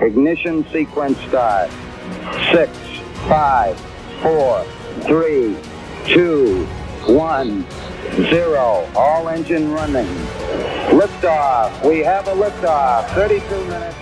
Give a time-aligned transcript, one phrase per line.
[0.00, 1.70] Ignition sequence start.
[2.50, 2.70] Six,
[3.28, 3.78] five,
[4.20, 4.64] four,
[5.02, 5.56] three,
[6.04, 6.66] two,
[7.06, 7.64] one,
[8.28, 8.88] zero.
[8.96, 10.08] All engine running.
[10.90, 11.70] Liftoff.
[11.88, 13.14] We have a liftoff.
[13.14, 13.94] 32 minutes.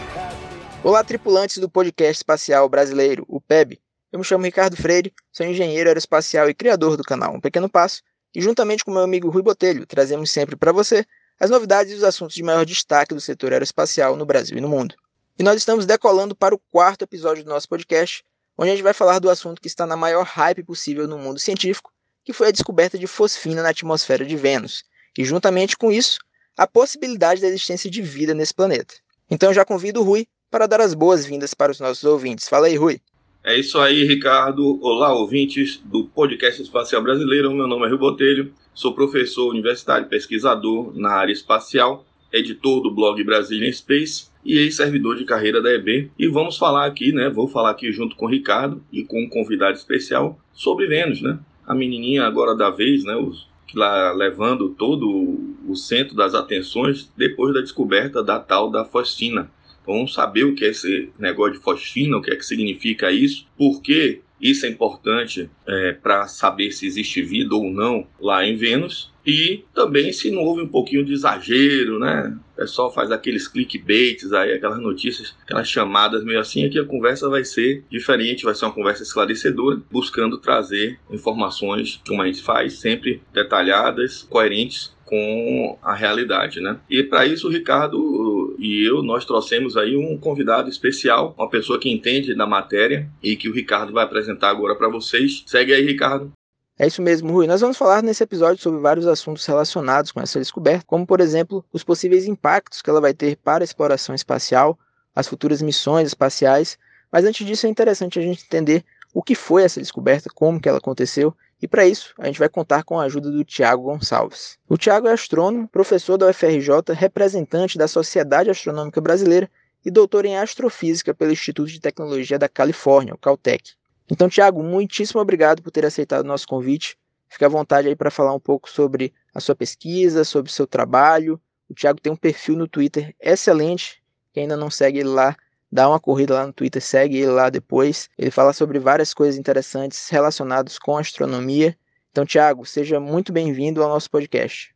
[0.82, 3.78] Olá, tripulantes do podcast espacial brasileiro, o PEB.
[4.10, 8.02] Eu me chamo Ricardo Freire, sou engenheiro aeroespacial e criador do canal Um Pequeno Passo,
[8.34, 11.04] e juntamente com meu amigo Rui Botelho, trazemos sempre para você
[11.38, 14.68] as novidades e os assuntos de maior destaque do setor aeroespacial no Brasil e no
[14.68, 14.94] mundo.
[15.38, 18.22] E nós estamos decolando para o quarto episódio do nosso podcast,
[18.56, 21.38] onde a gente vai falar do assunto que está na maior hype possível no mundo
[21.38, 21.90] científico,
[22.22, 24.84] que foi a descoberta de fosfina na atmosfera de Vênus,
[25.16, 26.18] e juntamente com isso,
[26.56, 28.94] a possibilidade da existência de vida nesse planeta.
[29.30, 32.46] Então já convido o Rui para dar as boas-vindas para os nossos ouvintes.
[32.46, 33.00] Fala aí, Rui.
[33.42, 34.78] É isso aí, Ricardo.
[34.82, 37.50] Olá, ouvintes do Podcast Espacial Brasileiro.
[37.52, 43.24] Meu nome é Rio Botelho, sou professor universitário, pesquisador na área espacial, editor do blog
[43.24, 46.10] Brazilian Space e ex-servidor de carreira da EB.
[46.18, 47.28] E vamos falar aqui, né?
[47.28, 51.38] Vou falar aqui junto com o Ricardo e com um convidado especial sobre Vênus, né?
[51.66, 53.14] A menininha agora da vez, né?
[53.14, 59.50] Os, lá levando todo o centro das atenções depois da descoberta da tal da fosfina.
[59.82, 63.10] Então, vamos saber o que é esse negócio de fosfina, o que é que significa
[63.10, 68.44] isso, por que isso é importante é, para saber se existe vida ou não lá
[68.44, 69.11] em Vênus.
[69.26, 72.36] E também se não houve um pouquinho de exagero, né?
[72.52, 76.64] O pessoal faz aqueles clickbaits aí, aquelas notícias, aquelas chamadas meio assim.
[76.64, 82.22] Aqui a conversa vai ser diferente, vai ser uma conversa esclarecedora, buscando trazer informações, como
[82.22, 86.78] a gente faz, sempre detalhadas, coerentes com a realidade, né?
[86.88, 91.78] E para isso o Ricardo e eu nós trouxemos aí um convidado especial, uma pessoa
[91.78, 95.42] que entende da matéria e que o Ricardo vai apresentar agora para vocês.
[95.46, 96.32] Segue aí, Ricardo.
[96.78, 97.46] É isso mesmo, Rui.
[97.46, 101.64] Nós vamos falar nesse episódio sobre vários assuntos relacionados com essa descoberta, como, por exemplo,
[101.72, 104.78] os possíveis impactos que ela vai ter para a exploração espacial,
[105.14, 106.78] as futuras missões espaciais.
[107.10, 108.84] Mas antes disso, é interessante a gente entender
[109.14, 112.48] o que foi essa descoberta, como que ela aconteceu e para isso, a gente vai
[112.48, 114.58] contar com a ajuda do Tiago Gonçalves.
[114.68, 119.48] O Tiago é astrônomo, professor da UFRJ, representante da Sociedade Astronômica Brasileira
[119.84, 123.76] e doutor em astrofísica pelo Instituto de Tecnologia da Califórnia, o Caltech.
[124.12, 126.98] Então, Tiago, muitíssimo obrigado por ter aceitado o nosso convite.
[127.30, 130.66] Fique à vontade aí para falar um pouco sobre a sua pesquisa, sobre o seu
[130.66, 131.40] trabalho.
[131.66, 134.02] O Tiago tem um perfil no Twitter excelente.
[134.34, 135.34] Quem ainda não segue ele lá,
[135.72, 138.10] dá uma corrida lá no Twitter, segue ele lá depois.
[138.18, 141.74] Ele fala sobre várias coisas interessantes relacionadas com astronomia.
[142.10, 144.74] Então, Tiago, seja muito bem-vindo ao nosso podcast.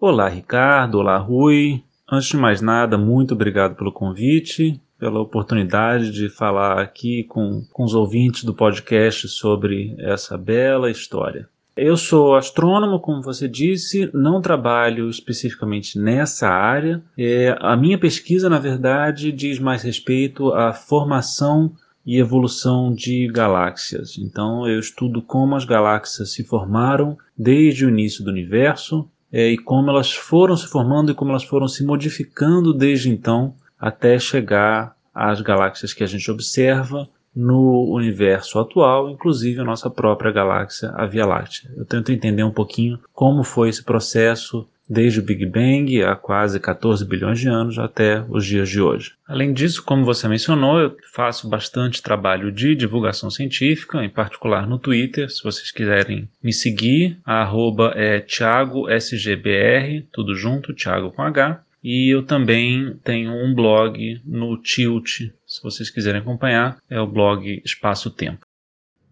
[0.00, 0.98] Olá, Ricardo.
[0.98, 1.84] Olá, Rui.
[2.10, 7.82] Antes de mais nada, muito obrigado pelo convite, pela oportunidade de falar aqui com, com
[7.82, 11.48] os ouvintes do podcast sobre essa bela história.
[11.76, 17.02] Eu sou astrônomo, como você disse, não trabalho especificamente nessa área.
[17.18, 21.72] É, a minha pesquisa, na verdade, diz mais respeito à formação
[22.06, 24.16] e evolução de galáxias.
[24.16, 29.58] Então, eu estudo como as galáxias se formaram desde o início do universo é, e
[29.58, 34.94] como elas foram se formando e como elas foram se modificando desde então até chegar
[35.12, 41.04] às galáxias que a gente observa no universo atual, inclusive a nossa própria galáxia, a
[41.04, 41.68] Via Láctea.
[41.76, 46.60] Eu tento entender um pouquinho como foi esse processo desde o Big Bang há quase
[46.60, 49.12] 14 bilhões de anos até os dias de hoje.
[49.26, 54.78] Além disso, como você mencionou, eu faço bastante trabalho de divulgação científica, em particular no
[54.78, 55.30] Twitter.
[55.30, 61.62] Se vocês quiserem me seguir, a arroba é thiagosgbr, tudo junto, Thiago com H.
[61.82, 67.60] E eu também tenho um blog no Tilt, se vocês quiserem acompanhar, é o blog
[67.64, 68.46] Espaço Tempo.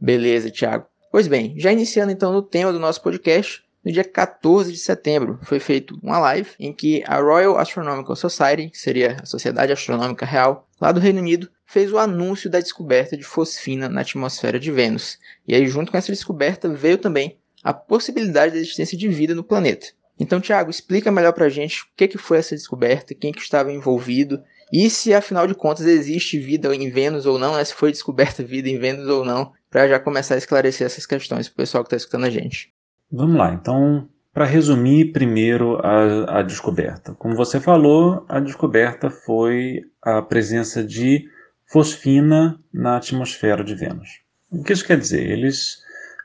[0.00, 0.86] Beleza, Thiago.
[1.10, 5.40] Pois bem, já iniciando então no tema do nosso podcast, no dia 14 de setembro
[5.42, 10.24] foi feita uma live em que a Royal Astronomical Society, que seria a Sociedade Astronômica
[10.24, 14.70] Real, lá do Reino Unido, fez o anúncio da descoberta de fosfina na atmosfera de
[14.70, 15.18] Vênus.
[15.46, 19.44] E aí, junto com essa descoberta, veio também a possibilidade da existência de vida no
[19.44, 19.88] planeta.
[20.20, 23.40] Então, Tiago, explica melhor para a gente o que, que foi essa descoberta, quem que
[23.40, 24.40] estava envolvido
[24.72, 27.64] e se, afinal de contas, existe vida em Vênus ou não, né?
[27.64, 31.48] se foi descoberta vida em Vênus ou não, para já começar a esclarecer essas questões
[31.48, 32.72] para o pessoal que está escutando a gente.
[33.10, 37.14] Vamos lá, então, para resumir primeiro a, a descoberta.
[37.14, 41.28] Como você falou, a descoberta foi a presença de
[41.66, 44.20] fosfina na atmosfera de Vênus.
[44.50, 45.28] O que isso quer dizer?
[45.28, 45.78] Eles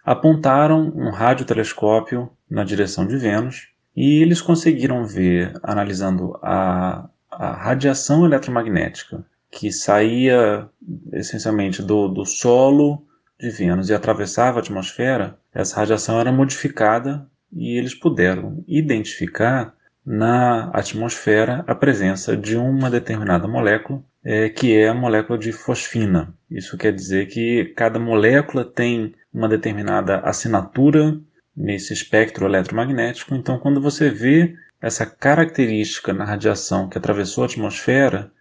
[0.04, 8.26] apontaram um radiotelescópio na direção de Vênus e eles conseguiram ver, analisando a, a radiação
[8.26, 10.68] eletromagnética que saía
[11.14, 13.06] essencialmente do, do solo
[13.40, 19.74] de Vênus e atravessava a atmosfera, essa radiação era modificada e eles puderam identificar
[20.06, 26.34] na atmosfera a presença de uma determinada molécula, é, que é a molécula de fosfina.
[26.52, 31.18] Isso quer dizer que cada molécula tem uma determinada assinatura
[31.56, 33.36] nesse espectro eletromagnético.
[33.36, 38.32] Então, quando você vê essa característica na radiação que atravessou a atmosfera,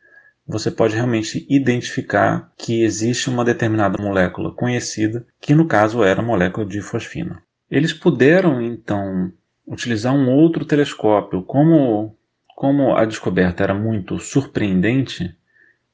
[0.47, 6.25] você pode realmente identificar que existe uma determinada molécula conhecida, que no caso era a
[6.25, 7.43] molécula de fosfina.
[7.71, 9.33] Eles puderam então
[9.67, 12.15] utilizar um outro telescópio, como
[12.55, 15.37] como a descoberta era muito surpreendente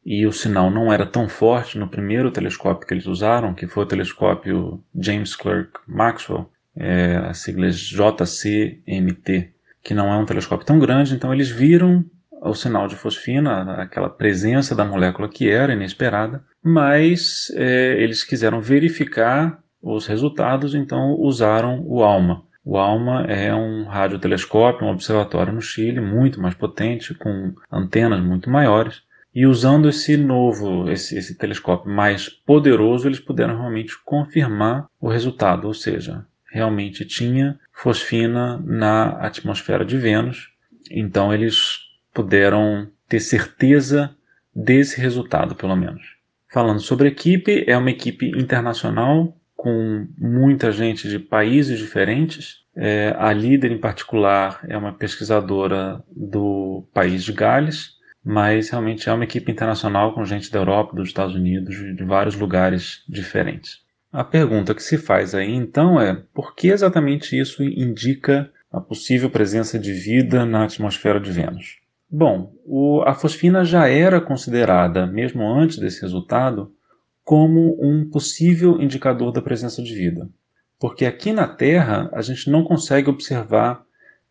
[0.04, 3.84] e o sinal não era tão forte no primeiro telescópio que eles usaram, que foi
[3.84, 9.52] o telescópio James Clerk Maxwell, é, a sigla é JCMT,
[9.82, 12.04] que não é um telescópio tão grande, então eles viram
[12.42, 18.60] o sinal de fosfina, aquela presença da molécula que era inesperada, mas é, eles quiseram
[18.60, 22.44] verificar os resultados, então usaram o ALMA.
[22.64, 28.50] O ALMA é um radiotelescópio, um observatório no Chile, muito mais potente, com antenas muito
[28.50, 29.02] maiores.
[29.34, 35.66] E usando esse novo, esse, esse telescópio mais poderoso, eles puderam realmente confirmar o resultado,
[35.66, 40.50] ou seja, realmente tinha fosfina na atmosfera de Vênus.
[40.90, 41.78] Então eles
[42.12, 44.14] puderam ter certeza
[44.54, 46.02] desse resultado, pelo menos.
[46.52, 52.64] Falando sobre equipe, é uma equipe internacional com muita gente de países diferentes.
[52.74, 57.90] É, a líder, em particular, é uma pesquisadora do país de Gales,
[58.24, 62.34] mas realmente é uma equipe internacional com gente da Europa, dos Estados Unidos, de vários
[62.34, 63.78] lugares diferentes.
[64.12, 69.30] A pergunta que se faz aí então é por que exatamente isso indica a possível
[69.30, 71.78] presença de vida na atmosfera de Vênus?
[72.10, 76.74] Bom, o, a fosfina já era considerada, mesmo antes desse resultado,
[77.22, 80.28] como um possível indicador da presença de vida.
[80.76, 83.84] Porque aqui na Terra a gente não consegue observar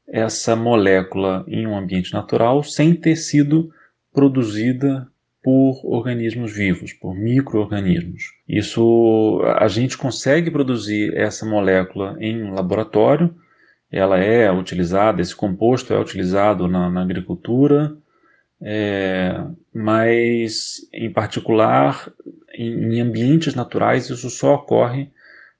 [0.06, 3.72] essa molécula em um ambiente natural sem ter sido
[4.12, 5.08] produzida
[5.42, 8.34] por organismos vivos, por microorganismos.
[8.48, 13.34] Isso a gente consegue produzir essa molécula em um laboratório.
[13.92, 17.96] Ela é utilizada, esse composto é utilizado na, na agricultura,
[18.62, 19.42] é,
[19.74, 22.12] mas em particular
[22.54, 25.10] em, em ambientes naturais isso só ocorre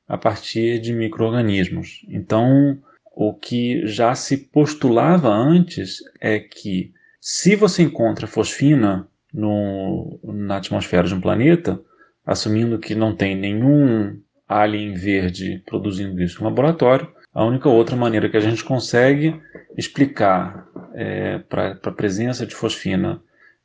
[0.08, 2.06] a partir de microorganismos.
[2.10, 2.78] Então,
[3.16, 11.08] o que já se postulava antes é que se você encontra fosfina no, na atmosfera
[11.08, 11.80] de um planeta,
[12.26, 18.30] assumindo que não tem nenhum alien verde produzindo isso no laboratório, a única outra maneira
[18.30, 19.40] que a gente consegue
[19.78, 23.22] explicar é, para a presença de fosfina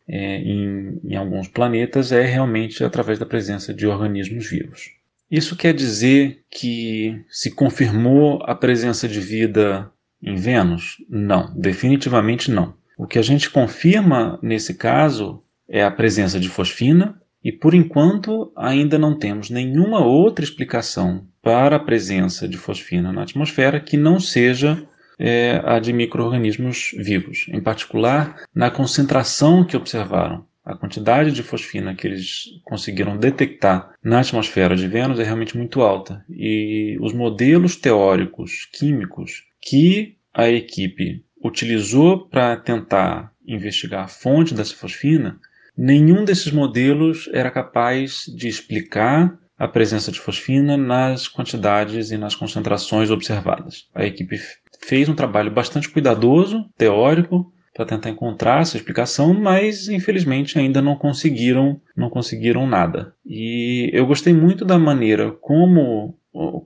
[0.06, 4.90] é, em, em alguns planetas é realmente através da presença de organismos vivos.
[5.30, 9.90] Isso quer dizer que se confirmou a presença de vida
[10.22, 10.98] em Vênus?
[11.08, 12.74] Não, definitivamente não.
[12.96, 18.52] O que a gente confirma nesse caso é a presença de fosfina, e por enquanto
[18.56, 24.18] ainda não temos nenhuma outra explicação para a presença de fosfina na atmosfera que não
[24.18, 24.82] seja
[25.18, 30.46] é, a de micro-organismos vivos, em particular na concentração que observaram.
[30.64, 35.82] A quantidade de fosfina que eles conseguiram detectar na atmosfera de Vênus é realmente muito
[35.82, 36.24] alta.
[36.30, 44.74] E os modelos teóricos químicos que a equipe utilizou para tentar investigar a fonte dessa
[44.74, 45.38] fosfina
[45.76, 52.34] Nenhum desses modelos era capaz de explicar a presença de fosfina nas quantidades e nas
[52.34, 53.88] concentrações observadas.
[53.94, 54.38] A equipe
[54.80, 60.94] fez um trabalho bastante cuidadoso, teórico, para tentar encontrar essa explicação, mas infelizmente ainda não
[60.96, 63.12] conseguiram, não conseguiram nada.
[63.26, 66.16] E eu gostei muito da maneira como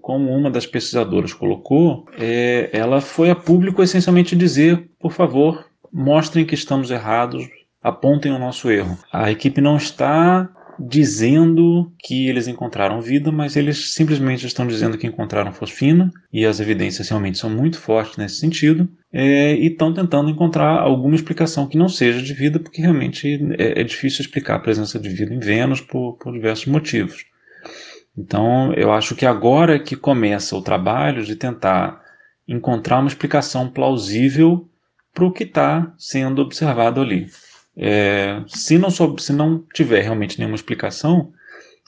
[0.00, 6.46] como uma das pesquisadoras colocou, é, ela foi a público essencialmente dizer, por favor, mostrem
[6.46, 7.46] que estamos errados,
[7.82, 8.98] apontem o nosso erro.
[9.12, 15.06] A equipe não está dizendo que eles encontraram vida, mas eles simplesmente estão dizendo que
[15.06, 20.30] encontraram fosfina, e as evidências realmente são muito fortes nesse sentido, é, e estão tentando
[20.30, 24.60] encontrar alguma explicação que não seja de vida, porque realmente é, é difícil explicar a
[24.60, 27.24] presença de vida em Vênus por, por diversos motivos.
[28.16, 32.00] Então, eu acho que agora é que começa o trabalho de tentar
[32.46, 34.68] encontrar uma explicação plausível
[35.12, 37.26] para o que está sendo observado ali.
[37.78, 41.32] É, se, não se não tiver realmente nenhuma explicação,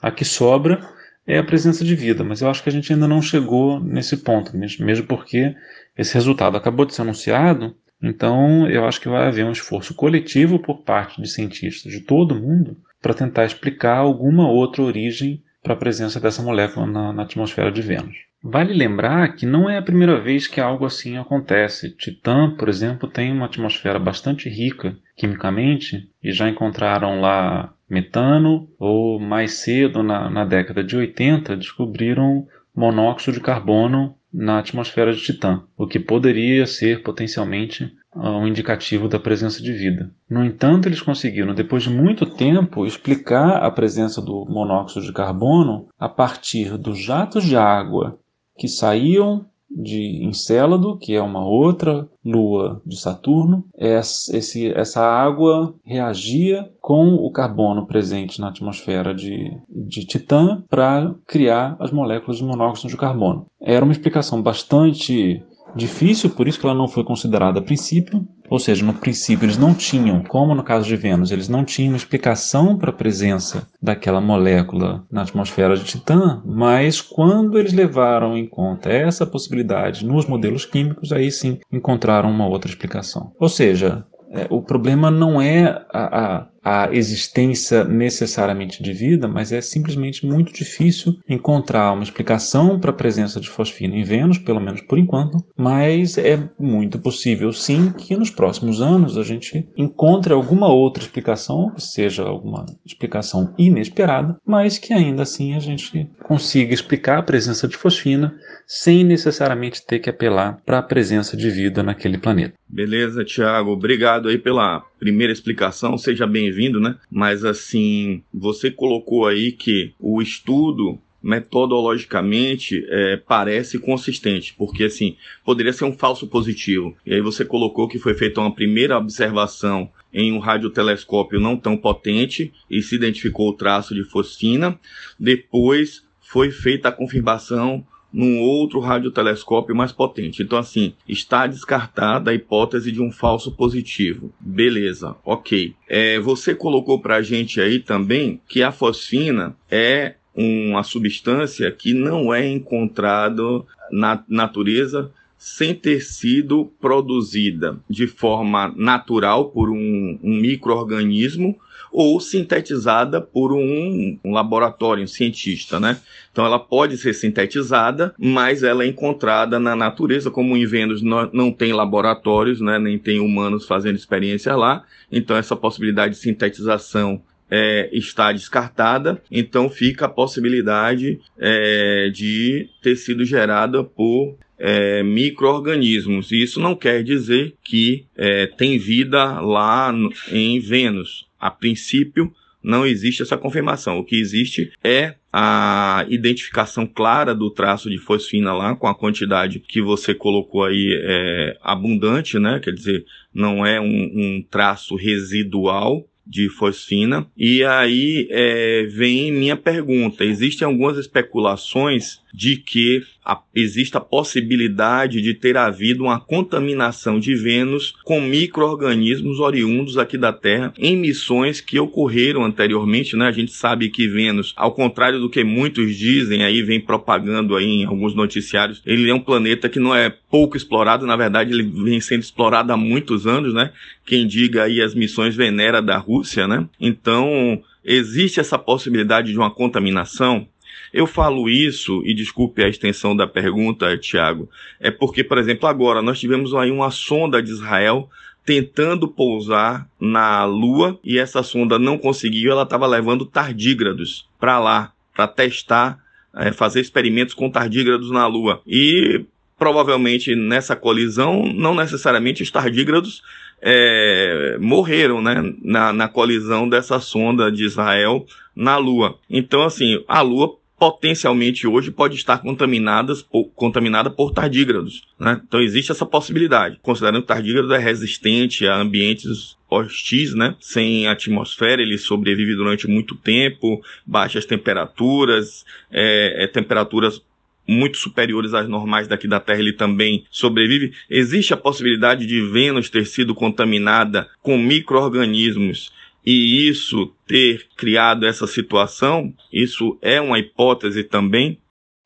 [0.01, 0.79] a que sobra
[1.27, 4.17] é a presença de vida, mas eu acho que a gente ainda não chegou nesse
[4.17, 5.53] ponto, mesmo porque
[5.97, 10.57] esse resultado acabou de ser anunciado, então eu acho que vai haver um esforço coletivo
[10.57, 15.77] por parte de cientistas de todo mundo para tentar explicar alguma outra origem para a
[15.77, 18.30] presença dessa molécula na, na atmosfera de Vênus.
[18.43, 21.95] Vale lembrar que não é a primeira vez que algo assim acontece.
[21.95, 29.19] Titã, por exemplo, tem uma atmosfera bastante rica quimicamente e já encontraram lá metano, ou
[29.19, 35.61] mais cedo, na, na década de 80, descobriram monóxido de carbono na atmosfera de Titã,
[35.77, 40.09] o que poderia ser potencialmente ah, um indicativo da presença de vida.
[40.29, 45.89] No entanto, eles conseguiram, depois de muito tempo, explicar a presença do monóxido de carbono
[45.99, 48.17] a partir dos jatos de água
[48.61, 53.65] que saíam de Encélado, que é uma outra lua de Saturno.
[53.75, 61.75] Esse, essa água reagia com o carbono presente na atmosfera de, de Titã para criar
[61.79, 63.47] as moléculas de monóxido de carbono.
[63.59, 65.43] Era uma explicação bastante
[65.75, 68.23] difícil, por isso que ela não foi considerada a princípio.
[68.51, 71.95] Ou seja, no princípio eles não tinham, como no caso de Vênus, eles não tinham
[71.95, 78.45] explicação para a presença daquela molécula na atmosfera de Titã, mas quando eles levaram em
[78.45, 83.31] conta essa possibilidade nos modelos químicos, aí sim encontraram uma outra explicação.
[83.39, 89.51] Ou seja, é, o problema não é a, a, a, existência necessariamente de vida, mas
[89.51, 94.59] é simplesmente muito difícil encontrar uma explicação para a presença de fosfina em Vênus, pelo
[94.59, 100.33] menos por enquanto, mas é muito possível sim que nos próximos anos a gente encontre
[100.33, 107.19] alguma outra explicação, seja alguma explicação inesperada, mas que ainda assim a gente consiga explicar
[107.19, 108.35] a presença de fosfina
[108.67, 112.53] sem necessariamente ter que apelar para a presença de vida naquele planeta.
[112.67, 113.71] Beleza, Tiago.
[113.71, 115.97] Obrigado aí pela primeira explicação.
[115.97, 116.95] Seja bem-vindo, né?
[117.09, 125.73] Mas assim, você colocou aí que o estudo metodologicamente é, parece consistente, porque assim, poderia
[125.73, 126.95] ser um falso positivo.
[127.03, 131.75] E aí você colocou que foi feita uma primeira observação em um radiotelescópio não tão
[131.75, 134.79] potente e se identificou o traço de fosfina.
[135.19, 140.43] Depois foi feita a confirmação num outro radiotelescópio mais potente.
[140.43, 144.33] Então, assim, está descartada a hipótese de um falso positivo.
[144.39, 145.73] Beleza, ok.
[145.87, 151.93] É, você colocou para a gente aí também que a fosfina é uma substância que
[151.93, 153.43] não é encontrada
[153.91, 161.59] na natureza sem ter sido produzida de forma natural por um, um microorganismo
[161.91, 165.99] ou sintetizada por um, um laboratório, um cientista, né?
[166.31, 171.29] Então ela pode ser sintetizada, mas ela é encontrada na natureza, como em Vênus não,
[171.33, 172.79] não tem laboratórios, né?
[172.79, 174.85] Nem tem humanos fazendo experiência lá.
[175.11, 177.21] Então essa possibilidade de sintetização
[177.51, 186.31] é, está descartada, então fica a possibilidade é, de ter sido gerada por é, micro-organismos.
[186.31, 189.93] Isso não quer dizer que é, tem vida lá
[190.31, 192.31] em Vênus a princípio,
[192.63, 193.97] não existe essa confirmação.
[193.97, 199.59] O que existe é a identificação clara do traço de fosfina lá, com a quantidade
[199.59, 202.59] que você colocou aí é, abundante, né?
[202.63, 203.03] Quer dizer,
[203.33, 207.25] não é um, um traço residual de fosfina.
[207.35, 215.21] E aí é, vem minha pergunta: existem algumas especulações de que a, existe a possibilidade
[215.21, 221.61] de ter havido uma contaminação de Vênus com micro-organismos oriundos aqui da Terra em missões
[221.61, 223.27] que ocorreram anteriormente, né?
[223.27, 227.65] A gente sabe que Vênus, ao contrário do que muitos dizem, aí vem propagando aí
[227.65, 231.63] em alguns noticiários, ele é um planeta que não é pouco explorado, na verdade ele
[231.63, 233.71] vem sendo explorado há muitos anos, né?
[234.05, 236.67] Quem diga aí as missões Venera da Rússia, né?
[236.79, 240.47] Então, existe essa possibilidade de uma contaminação
[240.93, 246.01] eu falo isso, e desculpe a extensão da pergunta, Tiago, é porque, por exemplo, agora
[246.01, 248.09] nós tivemos aí uma sonda de Israel
[248.45, 254.91] tentando pousar na Lua e essa sonda não conseguiu, ela estava levando tardígrados para lá,
[255.13, 255.99] para testar,
[256.35, 258.61] é, fazer experimentos com tardígrados na Lua.
[258.65, 259.25] E
[259.57, 263.21] provavelmente nessa colisão, não necessariamente os tardígrados
[263.61, 269.19] é, morreram né, na, na colisão dessa sonda de Israel na Lua.
[269.29, 275.03] Então, assim, a Lua potencialmente hoje pode estar contaminadas por, contaminada por tardígrados.
[275.19, 275.39] Né?
[275.47, 276.79] Então existe essa possibilidade.
[276.81, 280.55] Considerando que o tardígrado é resistente a ambientes hostis, né?
[280.59, 287.21] Sem atmosfera, ele sobrevive durante muito tempo, baixas temperaturas, é, é, temperaturas
[287.67, 290.93] muito superiores às normais daqui da Terra, ele também sobrevive.
[291.07, 295.91] Existe a possibilidade de Vênus ter sido contaminada com micro-organismos
[296.25, 301.60] e isso ter criado essa situação, isso é uma hipótese também?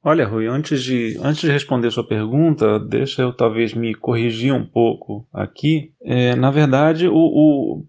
[0.08, 4.64] Olha, Rui, antes de, antes de responder sua pergunta, deixa eu talvez me corrigir um
[4.64, 5.94] pouco aqui.
[6.00, 7.16] É, na verdade, o,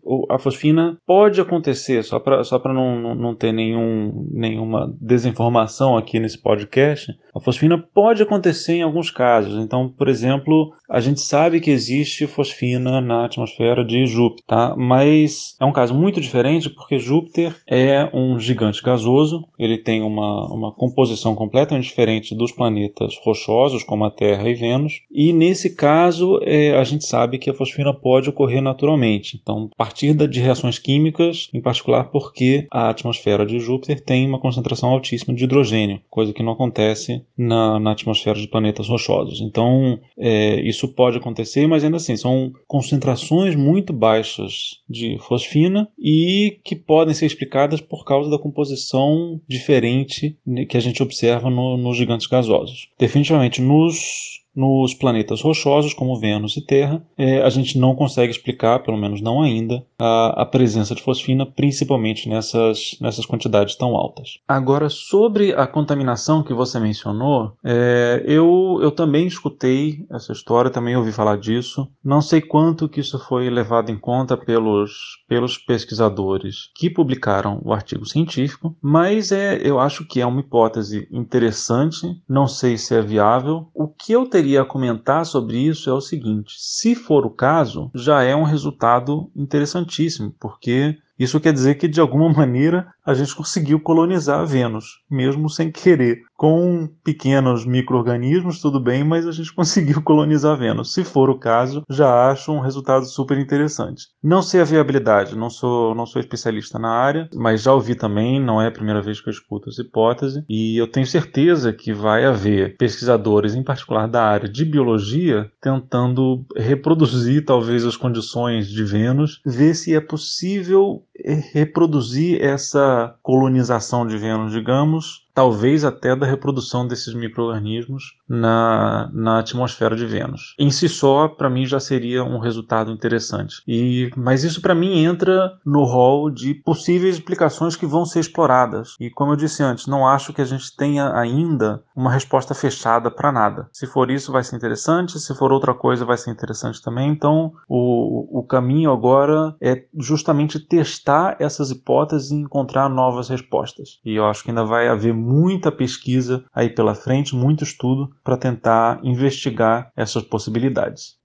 [0.02, 6.18] o, a fosfina pode acontecer, só para só não, não ter nenhum, nenhuma desinformação aqui
[6.18, 9.62] nesse podcast, a fosfina pode acontecer em alguns casos.
[9.62, 14.74] Então, por exemplo, a gente sabe que existe fosfina na atmosfera de Júpiter, tá?
[14.74, 20.46] mas é um caso muito diferente porque Júpiter é um gigante gasoso, ele tem uma,
[20.50, 22.05] uma composição completamente diferente
[22.36, 27.38] dos planetas rochosos, como a Terra e Vênus, e nesse caso é, a gente sabe
[27.38, 29.38] que a fosfina pode ocorrer naturalmente.
[29.40, 34.40] Então, a partir de reações químicas, em particular porque a atmosfera de Júpiter tem uma
[34.40, 39.40] concentração altíssima de hidrogênio, coisa que não acontece na, na atmosfera de planetas rochosos.
[39.40, 46.58] Então, é, isso pode acontecer, mas ainda assim, são concentrações muito baixas de fosfina e
[46.64, 50.36] que podem ser explicadas por causa da composição diferente
[50.68, 52.88] que a gente observa no, gigantes gasosos.
[52.98, 58.78] Definitivamente, nos nos planetas rochosos, como Vênus e Terra, é, a gente não consegue explicar,
[58.78, 64.38] pelo menos não ainda, a, a, presença de fosfina, principalmente nessas, nessas quantidades tão altas.
[64.48, 70.96] Agora, sobre a contaminação que você mencionou, é, eu, eu também escutei essa história, também
[70.96, 71.86] ouvi falar disso.
[72.02, 77.74] Não sei quanto que isso foi levado em conta pelos, pelos pesquisadores que publicaram o
[77.74, 83.02] artigo científico, mas é, eu acho que é uma hipótese interessante, não sei se é
[83.02, 83.68] viável.
[83.74, 87.30] O que eu teria teria a comentar sobre isso é o seguinte: se for o
[87.30, 93.14] caso, já é um resultado interessantíssimo, porque isso quer dizer que de alguma maneira a
[93.14, 96.22] gente conseguiu colonizar Vênus, mesmo sem querer.
[96.34, 100.92] Com pequenos micro-organismos, tudo bem, mas a gente conseguiu colonizar Vênus.
[100.92, 104.08] Se for o caso, já acho um resultado super interessante.
[104.22, 108.40] Não sei a viabilidade, não sou, não sou especialista na área, mas já ouvi também,
[108.40, 111.92] não é a primeira vez que eu escuto essa hipótese, e eu tenho certeza que
[111.92, 118.82] vai haver pesquisadores, em particular da área de biologia, tentando reproduzir talvez as condições de
[118.82, 126.88] Vênus, ver se é possível reproduzir essa colonização de Vênus, digamos, talvez até da reprodução
[126.88, 130.54] desses micro-organismos na, na atmosfera de Vênus.
[130.58, 133.62] Em si só, para mim, já seria um resultado interessante.
[133.68, 138.96] E, mas isso, para mim, entra no rol de possíveis explicações que vão ser exploradas.
[138.98, 143.10] E, como eu disse antes, não acho que a gente tenha ainda uma resposta fechada
[143.10, 143.68] para nada.
[143.74, 145.20] Se for isso, vai ser interessante.
[145.20, 147.10] Se for outra coisa, vai ser interessante também.
[147.10, 154.00] Então, o, o caminho agora é justamente testar essas hipóteses e encontrar novas respostas.
[154.02, 158.36] E eu acho que ainda vai haver muita pesquisa aí pela frente, muito estudo para
[158.36, 161.16] tentar investigar essas possibilidades.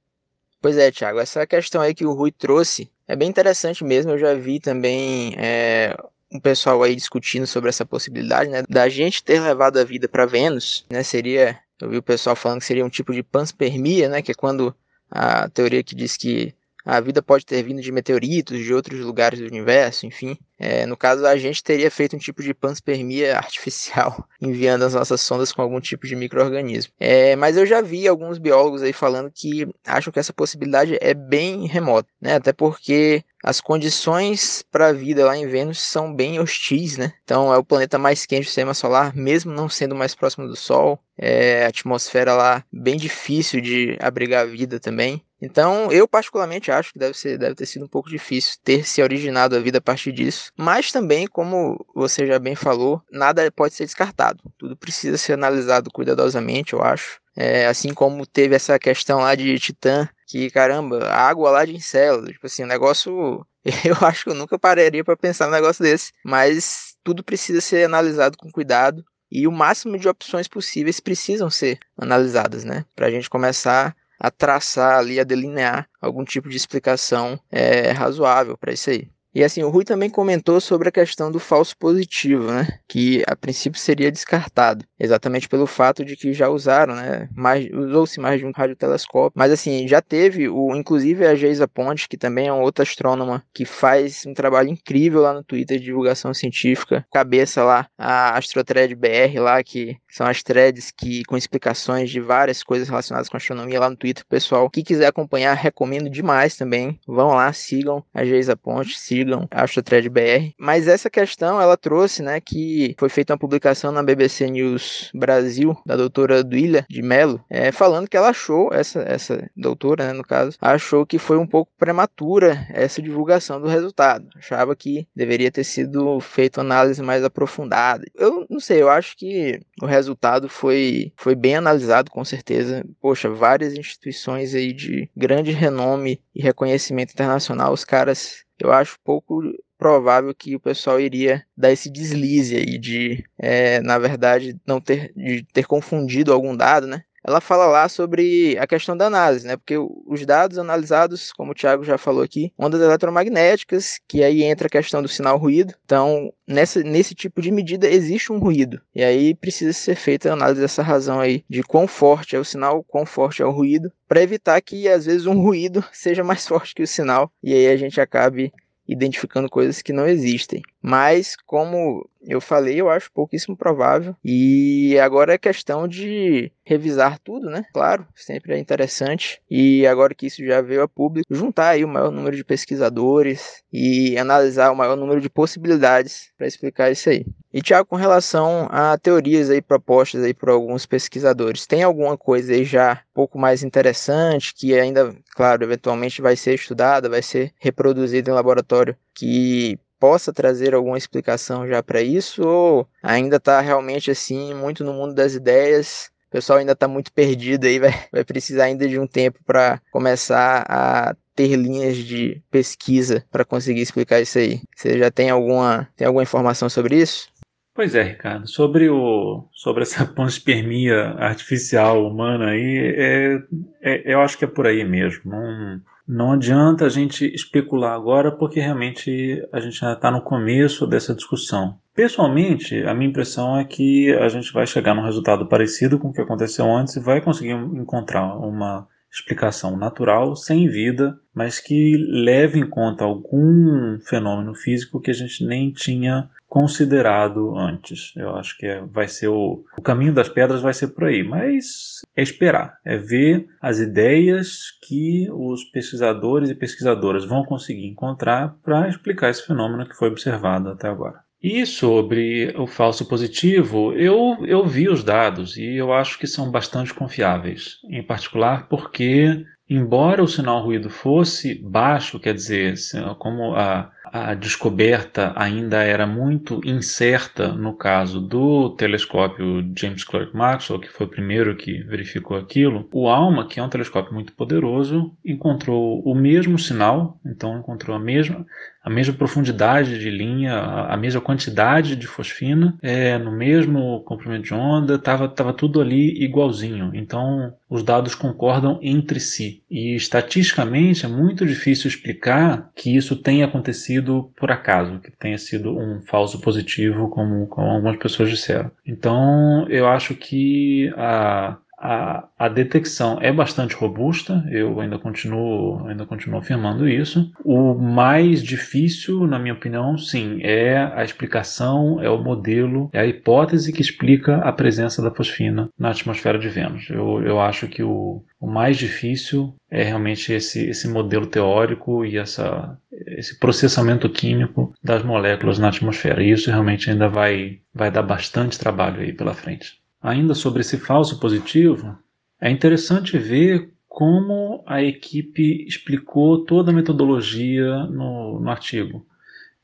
[0.60, 4.12] Pois é, Thiago, essa questão aí que o Rui trouxe é bem interessante mesmo.
[4.12, 5.96] Eu já vi também é,
[6.32, 10.26] um pessoal aí discutindo sobre essa possibilidade, né, da gente ter levado a vida para
[10.26, 11.04] Vênus, né?
[11.04, 14.36] Seria, eu vi o pessoal falando que seria um tipo de panspermia, né, que é
[14.36, 14.74] quando
[15.10, 16.54] a teoria que diz que
[16.86, 20.38] a vida pode ter vindo de meteoritos, de outros lugares do universo, enfim.
[20.58, 25.22] É, no caso, a gente teria feito um tipo de panspermia artificial, enviando as nossas
[25.22, 26.94] sondas com algum tipo de microorganismo.
[27.00, 31.14] É, mas eu já vi alguns biólogos aí falando que acham que essa possibilidade é
[31.14, 32.36] bem remota, né?
[32.36, 37.14] Até porque as condições para a vida lá em Vênus são bem hostis, né?
[37.24, 40.56] Então é o planeta mais quente do sistema solar, mesmo não sendo mais próximo do
[40.56, 41.00] Sol.
[41.18, 45.24] É a atmosfera lá bem difícil de abrigar a vida também.
[45.42, 49.02] Então, eu particularmente acho que deve, ser, deve ter sido um pouco difícil ter se
[49.02, 50.52] originado a vida a partir disso.
[50.56, 54.44] Mas também, como você já bem falou, nada pode ser descartado.
[54.58, 57.20] Tudo precisa ser analisado cuidadosamente, eu acho.
[57.36, 62.32] É, assim como teve essa questão lá de Titã, que caramba, água lá de Encélado,
[62.32, 63.46] tipo assim, um negócio.
[63.86, 66.12] Eu acho que eu nunca pararia para pensar num negócio desse.
[66.26, 71.80] Mas tudo precisa ser analisado com cuidado e o máximo de opções possíveis precisam ser
[71.98, 72.84] analisadas, né?
[72.96, 78.56] Para a gente começar a traçar ali, a delinear algum tipo de explicação é, razoável
[78.58, 79.10] para isso aí.
[79.34, 82.68] E assim, o Rui também comentou sobre a questão do falso positivo, né?
[82.88, 87.30] Que a princípio seria descartado, exatamente pelo fato de que já usaram, né?
[87.34, 89.32] Mais, usou-se mais de um radiotelescópio.
[89.34, 93.44] Mas assim, já teve, o, inclusive a Geisa Ponte, que também é uma outra astrônoma,
[93.54, 97.06] que faz um trabalho incrível lá no Twitter de divulgação científica.
[97.12, 102.64] Cabeça lá, a Astrotred BR lá, que são as threads que com explicações de várias
[102.64, 104.26] coisas relacionadas com astronomia lá no Twitter.
[104.28, 107.00] Pessoal, que quiser acompanhar, recomendo demais também.
[107.08, 110.54] Vão lá, sigam a Geisa Ponte, sigam sigam AstroThread BR.
[110.58, 115.78] Mas essa questão ela trouxe, né, que foi feita uma publicação na BBC News Brasil
[115.86, 120.24] da doutora Duília de Mello, é, falando que ela achou essa essa doutora, né, no
[120.24, 124.28] caso, achou que foi um pouco prematura essa divulgação do resultado.
[124.36, 128.06] Achava que deveria ter sido feita análise mais aprofundada.
[128.16, 132.86] Eu não sei, eu acho que o resultado foi foi bem analisado com certeza.
[133.02, 139.42] Poxa, várias instituições aí de grande renome e reconhecimento internacional, os caras, eu acho pouco
[139.78, 145.14] provável que o pessoal iria dar esse deslize aí de, é, na verdade, não ter,
[145.16, 147.04] de ter confundido algum dado, né?
[147.24, 149.56] Ela fala lá sobre a questão da análise, né?
[149.56, 154.68] Porque os dados analisados, como o Thiago já falou aqui, ondas eletromagnéticas, que aí entra
[154.68, 155.74] a questão do sinal ruído.
[155.86, 158.82] Então, nessa, nesse tipo de medida existe um ruído.
[158.94, 162.46] E aí precisa ser feita a análise dessa razão aí de quão forte é o
[162.46, 166.48] sinal, quão forte é o ruído, para evitar que às vezes um ruído seja mais
[166.48, 168.52] forte que o sinal e aí a gente acabe
[168.88, 170.62] identificando coisas que não existem.
[170.82, 174.16] Mas, como eu falei, eu acho pouquíssimo provável.
[174.24, 177.64] E agora é questão de revisar tudo, né?
[177.74, 179.42] Claro, sempre é interessante.
[179.50, 183.64] E agora que isso já veio a público, juntar aí o maior número de pesquisadores
[183.72, 187.26] e analisar o maior número de possibilidades para explicar isso aí.
[187.54, 192.54] E Tiago, com relação a teorias aí propostas aí por alguns pesquisadores, tem alguma coisa
[192.54, 197.52] aí já um pouco mais interessante que ainda, claro, eventualmente vai ser estudada, vai ser
[197.60, 204.10] reproduzida em laboratório que possa trazer alguma explicação já para isso ou ainda está realmente
[204.10, 208.24] assim muito no mundo das ideias o pessoal ainda está muito perdido aí, vai, vai
[208.24, 214.22] precisar ainda de um tempo para começar a ter linhas de pesquisa para conseguir explicar
[214.22, 214.62] isso aí.
[214.74, 217.30] Você já tem alguma, tem alguma informação sobre isso?
[217.74, 218.48] Pois é, Ricardo.
[218.48, 223.40] Sobre, o, sobre essa panspermia artificial humana aí, é,
[223.82, 225.32] é, eu acho que é por aí mesmo.
[225.32, 230.86] Não, não adianta a gente especular agora, porque realmente a gente já está no começo
[230.86, 231.80] dessa discussão.
[231.96, 236.14] Pessoalmente, a minha impressão é que a gente vai chegar num resultado parecido com o
[236.14, 242.60] que aconteceu antes e vai conseguir encontrar uma explicação natural, sem vida, mas que leve
[242.60, 248.12] em conta algum fenômeno físico que a gente nem tinha considerado antes.
[248.14, 251.24] Eu acho que é, vai ser o, o caminho das pedras vai ser por aí,
[251.24, 258.58] mas é esperar, é ver as ideias que os pesquisadores e pesquisadoras vão conseguir encontrar
[258.62, 261.22] para explicar esse fenômeno que foi observado até agora.
[261.42, 266.52] E sobre o falso positivo, eu, eu vi os dados e eu acho que são
[266.52, 272.76] bastante confiáveis, em particular porque, embora o sinal ruído fosse baixo, quer dizer,
[273.18, 280.82] como a a descoberta ainda era muito incerta no caso do telescópio James Clerk Maxwell,
[280.82, 285.16] que foi o primeiro que verificou aquilo, o ALMA, que é um telescópio muito poderoso,
[285.24, 288.46] encontrou o mesmo sinal, então encontrou a mesma,
[288.84, 294.54] a mesma profundidade de linha, a mesma quantidade de fosfina, é, no mesmo comprimento de
[294.54, 296.92] onda, estava tava tudo ali igualzinho.
[296.94, 299.62] Então os dados concordam entre si.
[299.70, 305.78] E estatisticamente é muito difícil explicar que isso tenha acontecido por acaso, que tenha sido
[305.78, 308.72] um falso positivo, como, como algumas pessoas disseram.
[308.86, 316.06] Então eu acho que a a, a detecção é bastante robusta, eu ainda continuo, ainda
[316.06, 317.32] continuo afirmando isso.
[317.44, 323.06] O mais difícil, na minha opinião, sim, é a explicação, é o modelo, é a
[323.06, 326.88] hipótese que explica a presença da fosfina na atmosfera de Vênus.
[326.88, 332.18] Eu, eu acho que o, o mais difícil é realmente esse, esse modelo teórico e
[332.18, 336.22] essa, esse processamento químico das moléculas na atmosfera.
[336.22, 339.81] E isso realmente ainda vai, vai dar bastante trabalho aí pela frente.
[340.02, 341.98] Ainda sobre esse falso positivo,
[342.40, 349.06] é interessante ver como a equipe explicou toda a metodologia no, no artigo.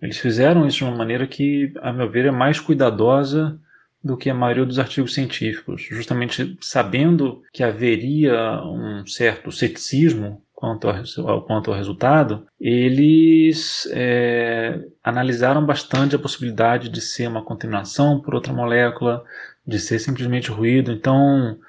[0.01, 3.59] Eles fizeram isso de uma maneira que, a meu ver, é mais cuidadosa
[4.03, 10.87] do que a maioria dos artigos científicos, justamente sabendo que haveria um certo ceticismo quanto
[10.89, 18.33] ao, quanto ao resultado, eles é, analisaram bastante a possibilidade de ser uma contaminação por
[18.33, 19.23] outra molécula,
[19.67, 20.91] de ser simplesmente ruído.
[20.91, 21.59] Então,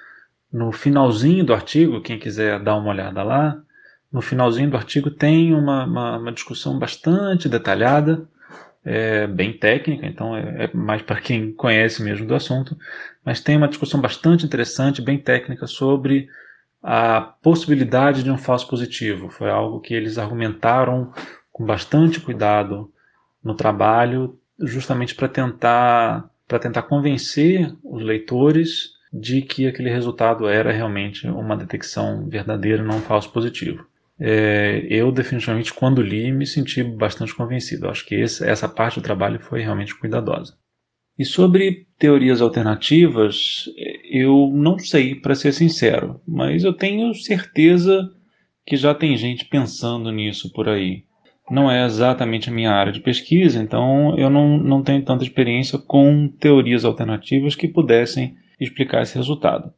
[0.53, 3.61] no finalzinho do artigo, quem quiser dar uma olhada lá,
[4.11, 8.27] no finalzinho do artigo tem uma, uma, uma discussão bastante detalhada,
[8.85, 12.77] é, bem técnica, então é, é mais para quem conhece mesmo do assunto,
[13.23, 16.29] mas tem uma discussão bastante interessante, bem técnica, sobre
[16.83, 19.29] a possibilidade de um falso positivo.
[19.29, 21.13] Foi algo que eles argumentaram
[21.53, 22.91] com bastante cuidado
[23.43, 30.73] no trabalho, justamente para tentar para tentar convencer os leitores de que aquele resultado era
[30.73, 33.87] realmente uma detecção verdadeira, não um falso positivo.
[34.21, 37.89] é, eu definitivamente, quando li, me senti bastante convencido.
[37.89, 40.57] Acho que esse, essa parte do trabalho foi realmente cuidadosa.
[41.17, 43.65] E sobre teorias alternativas,
[44.11, 48.13] eu não sei, para ser sincero, mas eu tenho certeza
[48.67, 51.05] que já tem gente pensando nisso por aí.
[51.51, 55.79] Não é exatamente a minha área de pesquisa, então eu não, não tenho tanta experiência
[55.79, 59.73] com teorias alternativas que pudessem explicar esse resultado.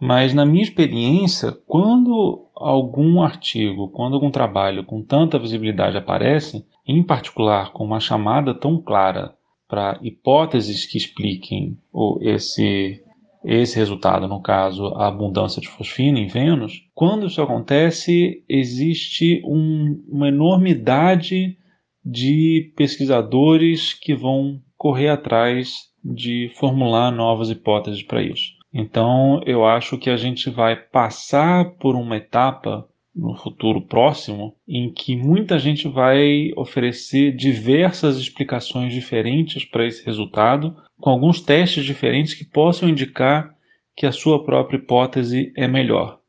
[0.00, 7.02] Mas na minha experiência, quando algum artigo, quando algum trabalho com tanta visibilidade aparece, em
[7.04, 9.32] particular com uma chamada tão clara
[9.68, 11.78] para hipóteses que expliquem
[12.20, 13.00] esse,
[13.44, 20.02] esse resultado, no caso, a abundância de fosfina em Vênus, quando isso acontece, existe um,
[20.08, 21.56] uma enormidade
[22.04, 28.52] de pesquisadores que vão correr atrás de formular novas hipóteses para isso.
[28.72, 34.90] Então, eu acho que a gente vai passar por uma etapa no futuro próximo em
[34.90, 42.32] que muita gente vai oferecer diversas explicações diferentes para esse resultado, com alguns testes diferentes
[42.32, 43.52] que possam indicar
[43.96, 46.20] que a sua própria hipótese é melhor.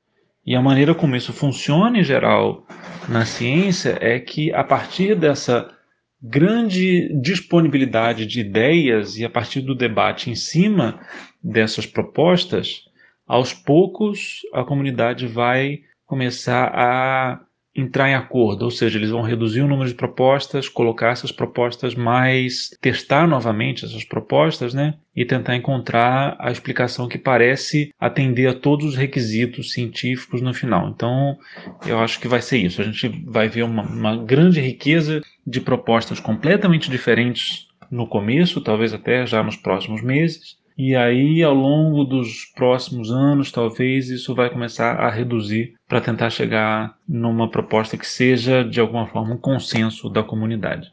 [0.44, 2.66] E a maneira como isso funciona em geral
[3.08, 5.72] na ciência é que a partir dessa
[6.20, 11.00] grande disponibilidade de ideias e a partir do debate em cima
[11.42, 12.82] dessas propostas,
[13.28, 17.40] aos poucos a comunidade vai começar a
[17.76, 21.96] entrar em acordo, ou seja, eles vão reduzir o número de propostas, colocar essas propostas
[21.96, 28.54] mais, testar novamente essas propostas, né, e tentar encontrar a explicação que parece atender a
[28.54, 30.90] todos os requisitos científicos no final.
[30.90, 31.38] Então,
[31.86, 32.82] eu acho que vai ser isso.
[32.82, 38.94] A gente vai ver uma, uma grande riqueza de propostas completamente diferentes no começo, talvez
[38.94, 44.50] até já nos próximos meses, e aí, ao longo dos próximos anos, talvez isso vai
[44.50, 50.10] começar a reduzir para tentar chegar numa proposta que seja, de alguma forma, um consenso
[50.10, 50.92] da comunidade.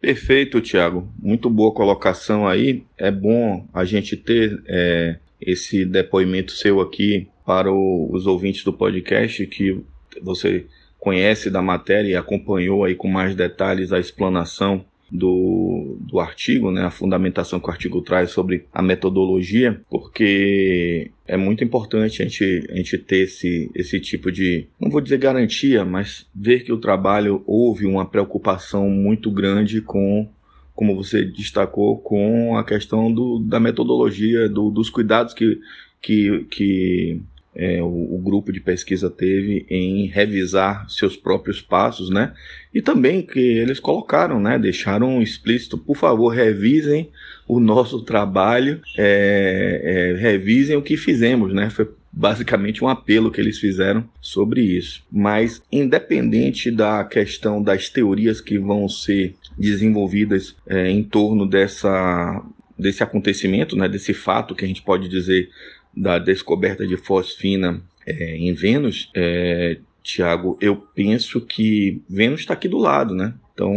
[0.00, 1.08] Perfeito, Tiago.
[1.18, 2.84] Muito boa colocação aí.
[2.98, 8.72] É bom a gente ter é, esse depoimento seu aqui para o, os ouvintes do
[8.72, 9.80] podcast que
[10.20, 10.66] você
[10.98, 14.84] conhece da matéria e acompanhou aí com mais detalhes a explanação
[15.14, 21.36] do, do artigo, né, a fundamentação que o artigo traz sobre a metodologia, porque é
[21.36, 25.84] muito importante a gente, a gente ter esse, esse tipo de, não vou dizer garantia,
[25.84, 30.28] mas ver que o trabalho houve uma preocupação muito grande com,
[30.74, 35.60] como você destacou, com a questão do, da metodologia, do, dos cuidados que,
[36.02, 37.22] que, que
[37.54, 42.32] é, o, o, grupo de pesquisa teve em revisar seus próprios passos, né?
[42.72, 44.58] E também que eles colocaram, né?
[44.58, 47.10] Deixaram explícito, por favor, revisem
[47.46, 51.70] o nosso trabalho, é, é, revisem o que fizemos, né?
[51.70, 55.02] Foi basicamente um apelo que eles fizeram sobre isso.
[55.10, 62.42] Mas, independente da questão das teorias que vão ser desenvolvidas é, em torno dessa,
[62.78, 65.48] desse acontecimento, né, desse fato que a gente pode dizer
[65.96, 72.68] da descoberta de fosfina é, em Vênus, é, Tiago, eu penso que Vênus está aqui
[72.68, 73.34] do lado, né?
[73.54, 73.74] Então,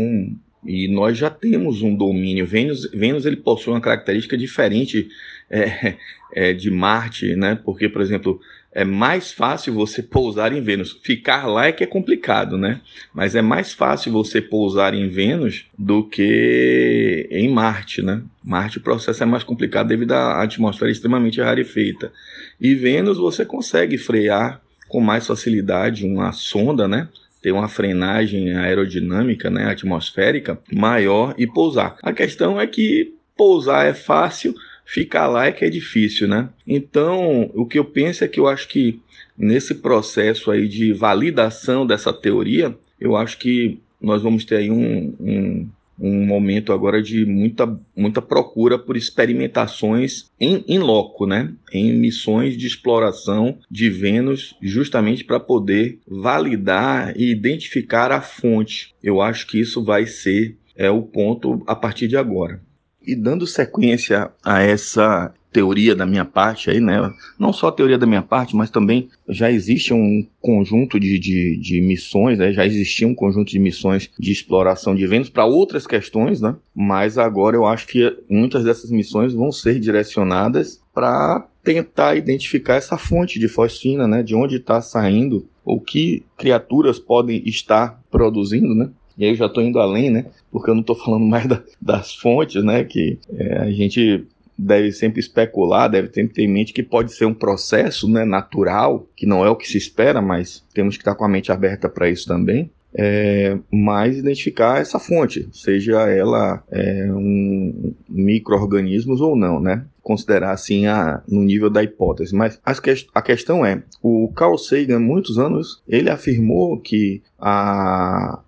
[0.65, 2.45] e nós já temos um domínio.
[2.45, 5.07] Vênus, Vênus ele possui uma característica diferente
[5.49, 5.95] é,
[6.33, 7.57] é, de Marte, né?
[7.63, 8.41] Porque, por exemplo,
[8.77, 10.99] é mais fácil você pousar em Vênus.
[11.01, 12.79] Ficar lá é que é complicado, né?
[13.11, 18.21] Mas é mais fácil você pousar em Vênus do que em Marte, né?
[18.43, 22.13] Marte o processo é mais complicado devido à atmosfera extremamente rarefeita.
[22.61, 27.07] E Vênus você consegue frear com mais facilidade uma sonda, né?
[27.41, 31.97] Ter uma frenagem aerodinâmica, né, atmosférica maior e pousar.
[32.03, 34.53] A questão é que pousar é fácil,
[34.87, 36.49] ficar lá é que é difícil, né?
[36.65, 38.99] Então, o que eu penso é que eu acho que
[39.37, 45.13] nesse processo aí de validação dessa teoria, eu acho que nós vamos ter aí um,
[45.19, 45.69] um,
[45.99, 51.53] um momento agora de muita, muita procura por experimentações em, em loco, né?
[51.71, 58.95] em missões de exploração de Vênus, justamente para poder validar e identificar a fonte.
[59.03, 62.61] Eu acho que isso vai ser é o ponto a partir de agora.
[63.07, 67.11] E dando sequência a essa teoria da minha parte aí, né?
[67.39, 71.57] Não só a teoria da minha parte, mas também já existe um conjunto de, de,
[71.57, 72.51] de missões, né?
[72.51, 76.55] Já existia um conjunto de missões de exploração de Vênus para outras questões, né?
[76.75, 82.97] Mas agora eu acho que muitas dessas missões vão ser direcionadas para tentar identificar essa
[82.97, 84.21] fonte de fosfina, né?
[84.21, 88.89] De onde está saindo ou que criaturas podem estar produzindo, né?
[89.17, 90.25] E aí eu já estou indo além, né?
[90.51, 92.83] Porque eu não estou falando mais da, das fontes, né?
[92.83, 94.25] Que é, a gente
[94.57, 99.07] deve sempre especular, deve sempre ter em mente que pode ser um processo né, natural,
[99.15, 101.87] que não é o que se espera, mas temos que estar com a mente aberta
[101.87, 102.71] para isso também.
[102.99, 109.85] É, mas identificar essa fonte, seja ela é, um microorganismos ou não, né?
[110.01, 112.33] Considerar assim a, no nível da hipótese.
[112.33, 112.73] Mas a,
[113.13, 118.39] a questão é, o Carl Sagan, muitos anos, ele afirmou que a,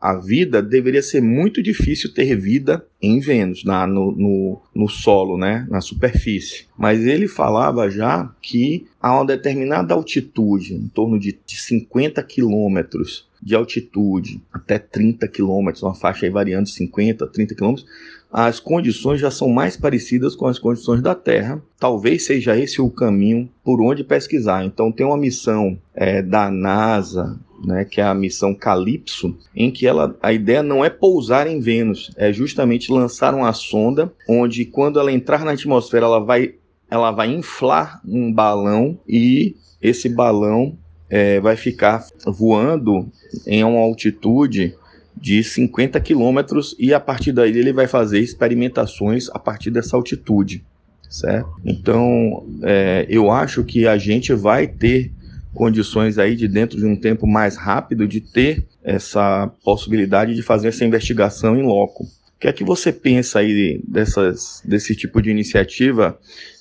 [0.00, 5.36] a vida deveria ser muito difícil ter vida em Vênus, na, no, no, no, solo,
[5.36, 6.66] né, na superfície.
[6.76, 13.28] Mas ele falava já que a uma determinada altitude, em torno de, de 50 quilômetros
[13.42, 17.86] de altitude, até 30 quilômetros, uma faixa aí variando de 50 a 30 quilômetros,
[18.30, 21.62] as condições já são mais parecidas com as condições da Terra.
[21.78, 24.64] Talvez seja esse o caminho por onde pesquisar.
[24.64, 29.86] Então, tem uma missão é, da NASA, né, que é a missão Calypso, em que
[29.86, 34.98] ela, a ideia não é pousar em Vênus, é justamente lançar uma sonda onde, quando
[34.98, 36.54] ela entrar na atmosfera, ela vai,
[36.90, 40.76] ela vai inflar um balão e esse balão
[41.10, 43.10] é, vai ficar voando
[43.46, 44.74] em uma altitude
[45.16, 50.64] de 50 quilômetros e a partir daí ele vai fazer experimentações a partir dessa altitude,
[51.08, 51.50] certo?
[51.64, 55.10] Então, é, eu acho que a gente vai ter
[55.58, 60.68] condições aí de dentro de um tempo mais rápido de ter essa possibilidade de fazer
[60.68, 62.04] essa investigação em loco.
[62.04, 66.16] O que é que você pensa aí dessas, desse tipo de iniciativa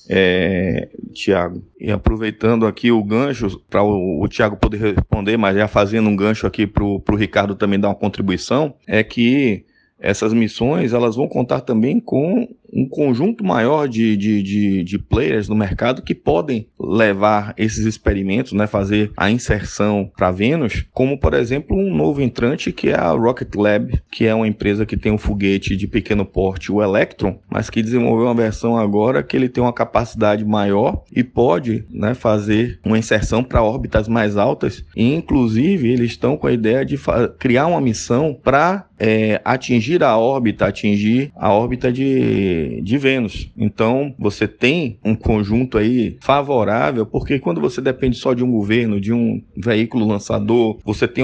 [0.10, 1.64] é, Tiago.
[1.80, 6.16] E aproveitando aqui o gancho, para o, o Tiago poder responder, mas já fazendo um
[6.16, 9.64] gancho aqui para o Ricardo também dar uma contribuição, é que
[10.00, 15.48] essas missões elas vão contar também com um conjunto maior de, de, de, de, players
[15.48, 21.34] no mercado que podem levar esses experimentos, né, fazer a inserção para Vênus, como por
[21.34, 25.12] exemplo um novo entrante que é a Rocket Lab, que é uma empresa que tem
[25.12, 29.50] um foguete de pequeno porte, o Electron, mas que desenvolveu uma versão agora que ele
[29.50, 34.84] tem uma capacidade maior e pode né, fazer uma inserção para órbitas mais altas.
[34.96, 36.98] E, inclusive, eles estão com a ideia de
[37.38, 43.52] criar uma missão para é, atingir a órbita, atingir a órbita de de, Vênus.
[43.58, 49.00] Então, você tem um conjunto aí favorável, porque quando você depende só de um governo,
[49.00, 51.24] de um veículo lançador, você tem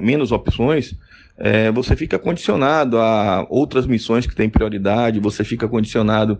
[0.00, 0.96] menos opções,
[1.36, 6.38] é, você fica condicionado a outras missões que têm prioridade, você fica condicionado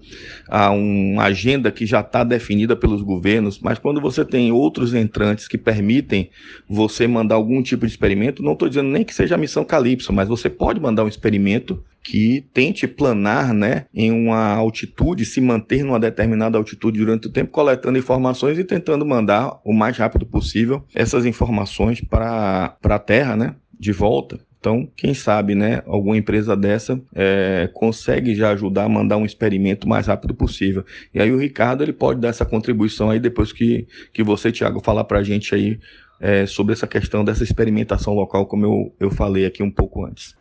[0.48, 5.48] a uma agenda que já está definida pelos governos, mas quando você tem outros entrantes
[5.48, 6.30] que permitem
[6.68, 10.12] você mandar algum tipo de experimento, não estou dizendo nem que seja a missão Calypso,
[10.12, 15.83] mas você pode mandar um experimento que tente planar né, em uma altitude, se manter
[15.83, 20.85] numa determinada altitude durante o tempo, coletando informações e tentando mandar o mais rápido possível
[20.94, 24.38] essas informações para a Terra, né, de volta.
[24.64, 29.87] Então, quem sabe, né, alguma empresa dessa é, consegue já ajudar a mandar um experimento
[29.87, 30.83] o mais rápido possível.
[31.12, 34.81] E aí o Ricardo ele pode dar essa contribuição aí depois que, que você, Tiago,
[34.83, 35.79] falar para a gente aí
[36.18, 40.35] é, sobre essa questão dessa experimentação local, como eu, eu falei aqui um pouco antes.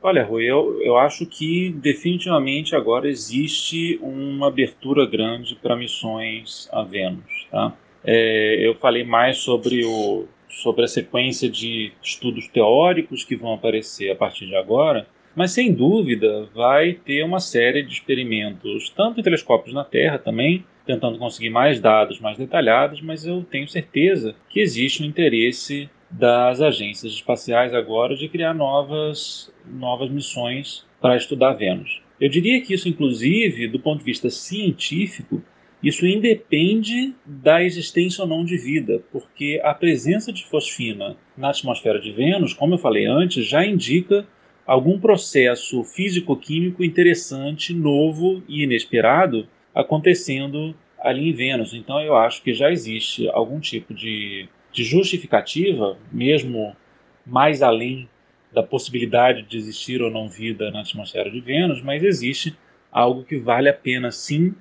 [0.00, 6.82] Olha, Rui, eu, eu acho que definitivamente agora existe uma abertura grande para missões a
[6.82, 7.46] Vênus.
[7.50, 7.74] Tá?
[8.02, 14.10] É, eu falei mais sobre o, sobre a sequência de estudos teóricos que vão aparecer
[14.10, 19.22] a partir de agora, mas sem dúvida vai ter uma série de experimentos, tanto em
[19.22, 24.58] telescópios na Terra também, tentando conseguir mais dados mais detalhados, mas eu tenho certeza que
[24.58, 32.00] existe um interesse das agências espaciais agora de criar novas, novas missões para estudar Vênus.
[32.20, 35.42] Eu diria que isso, inclusive, do ponto de vista científico,
[35.82, 42.00] isso independe da existência ou não de vida, porque a presença de fosfina na atmosfera
[42.00, 44.26] de Vênus, como eu falei antes, já indica
[44.66, 51.72] algum processo físico-químico interessante, novo e inesperado acontecendo ali em Vênus.
[51.72, 56.76] Então eu acho que já existe algum tipo de, de justificativa, mesmo
[57.24, 58.08] mais além
[58.52, 62.56] da possibilidade de existir ou não vida na atmosfera de Vênus, mas existe
[62.90, 64.54] algo que vale a pena sim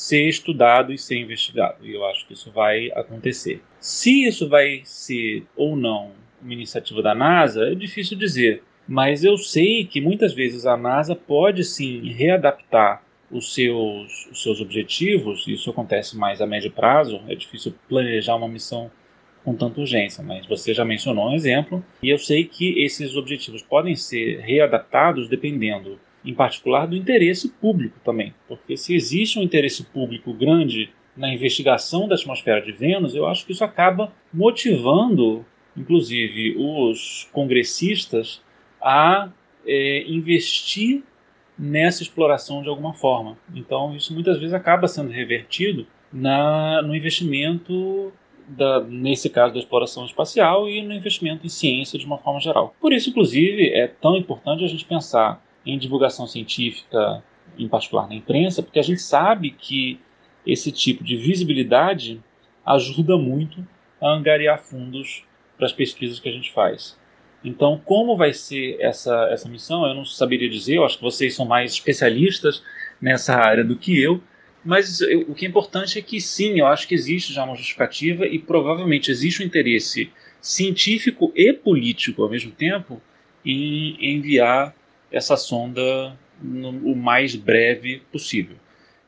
[0.00, 1.86] ser estudado e ser investigado.
[1.86, 3.62] E eu acho que isso vai acontecer.
[3.78, 8.62] Se isso vai ser ou não uma iniciativa da NASA, é difícil dizer.
[8.88, 14.60] Mas eu sei que muitas vezes a NASA pode sim readaptar os seus, os seus
[14.60, 18.90] objetivos, isso acontece mais a médio prazo, é difícil planejar uma missão
[19.44, 23.62] com tanta urgência, mas você já mencionou um exemplo, e eu sei que esses objetivos
[23.62, 29.84] podem ser readaptados dependendo em particular do interesse público também, porque se existe um interesse
[29.84, 35.44] público grande na investigação da atmosfera de Vênus, eu acho que isso acaba motivando,
[35.76, 38.42] inclusive, os congressistas
[38.80, 39.30] a
[39.66, 41.02] é, investir
[41.58, 43.36] nessa exploração de alguma forma.
[43.54, 48.12] Então, isso muitas vezes acaba sendo revertido na, no investimento
[48.48, 52.74] da, nesse caso da exploração espacial e no investimento em ciência de uma forma geral.
[52.80, 57.22] Por isso, inclusive, é tão importante a gente pensar em divulgação científica,
[57.58, 60.00] em particular na imprensa, porque a gente sabe que
[60.46, 62.22] esse tipo de visibilidade
[62.64, 63.66] ajuda muito
[64.00, 65.24] a angariar fundos
[65.56, 66.98] para as pesquisas que a gente faz.
[67.44, 71.34] Então, como vai ser essa, essa missão, eu não saberia dizer, eu acho que vocês
[71.34, 72.62] são mais especialistas
[73.00, 74.22] nessa área do que eu,
[74.64, 77.56] mas eu, o que é importante é que sim, eu acho que existe já uma
[77.56, 83.00] justificativa e provavelmente existe um interesse científico e político ao mesmo tempo
[83.44, 84.74] em enviar
[85.12, 88.56] essa sonda no, o mais breve possível.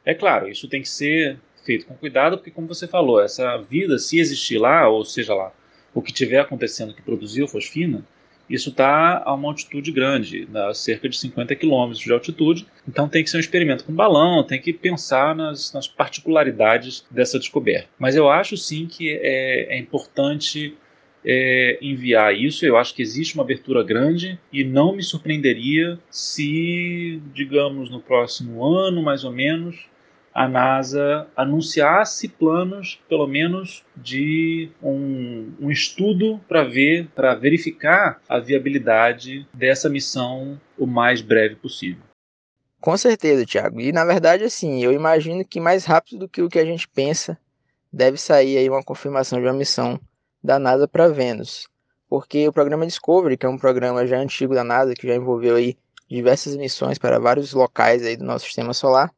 [0.05, 3.99] É claro, isso tem que ser feito com cuidado, porque como você falou, essa vida,
[3.99, 5.53] se existir lá, ou seja lá,
[5.95, 8.05] o que estiver acontecendo que produziu fosfina,
[8.51, 12.67] isso está a uma altitude grande, a cerca de 50 quilômetros de altitude.
[12.87, 17.39] Então tem que ser um experimento com balão, tem que pensar nas, nas particularidades dessa
[17.39, 17.89] descoberta.
[17.99, 20.77] Mas eu acho sim que é, é importante
[21.25, 22.65] é, enviar isso.
[22.65, 28.65] Eu acho que existe uma abertura grande e não me surpreenderia se, digamos, no próximo
[28.65, 29.87] ano, mais ou menos,
[30.35, 38.39] a NASA anunciasse planos, pelo menos, de um, um estudo para ver, para verificar a
[38.39, 42.03] viabilidade dessa missão o mais breve possível.
[42.81, 43.81] Com certeza, Thiago.
[43.81, 46.89] E na verdade, assim, eu imagino que mais rápido do que o que a gente
[46.89, 47.39] pensa,
[47.93, 50.01] deve sair aí uma confirmação de uma missão
[50.43, 51.69] da NASA para Vênus.
[52.09, 55.57] Porque o programa Discovery, que é um programa já antigo da NASA, que já envolveu
[55.57, 55.77] aí
[56.09, 59.11] diversas missões para vários locais aí do nosso sistema solar,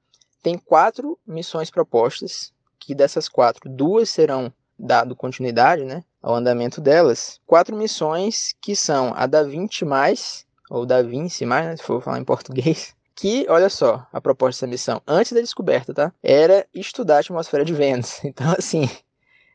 [0.42, 7.40] tem quatro missões propostas, que dessas quatro, duas serão dado continuidade né, ao andamento delas.
[7.46, 12.02] Quatro missões que são a da 20 mais, ou da Vinci mais, né, se for
[12.02, 16.12] falar em português, que, olha só, a proposta dessa missão, antes da descoberta, tá?
[16.22, 18.20] Era estudar a atmosfera de Vênus.
[18.24, 18.88] Então, assim,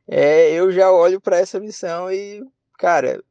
[0.09, 2.43] é, eu já olho para essa missão e,
[2.77, 3.23] cara,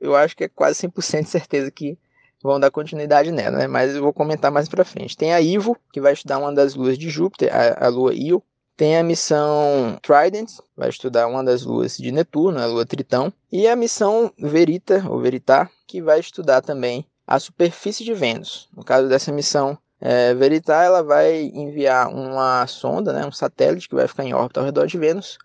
[0.00, 1.98] eu acho que é quase 100% de certeza que
[2.42, 3.66] vão dar continuidade nela, né?
[3.66, 5.16] Mas eu vou comentar mais para frente.
[5.16, 8.42] Tem a Ivo, que vai estudar uma das luas de Júpiter, a, a lua Io.
[8.76, 13.32] Tem a missão Trident, vai estudar uma das luas de Netuno, a lua Tritão.
[13.50, 18.68] E a missão Verita, ou Veritar, que vai estudar também a superfície de Vênus.
[18.74, 23.94] No caso dessa missão é, Veritar, ela vai enviar uma sonda, né, um satélite que
[23.94, 25.38] vai ficar em órbita ao redor de Vênus,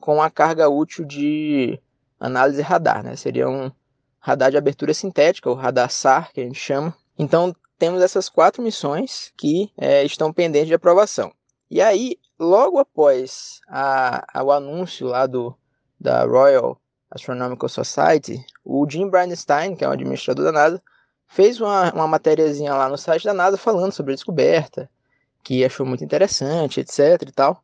[0.00, 1.80] com a carga útil de
[2.18, 3.02] análise radar.
[3.02, 3.16] Né?
[3.16, 3.70] Seria um,
[4.24, 6.96] radar de abertura sintética, o radar SAR, que a gente chama.
[7.18, 11.30] Então, temos essas quatro missões que é, estão pendentes de aprovação.
[11.70, 15.54] E aí, logo após a, o anúncio lá do,
[16.00, 16.80] da Royal
[17.10, 20.82] Astronomical Society, o Jim Bridenstine, que é o administrador da NASA,
[21.26, 24.88] fez uma, uma matériazinha lá no site da NASA falando sobre a descoberta,
[25.42, 27.62] que achou muito interessante, etc e tal.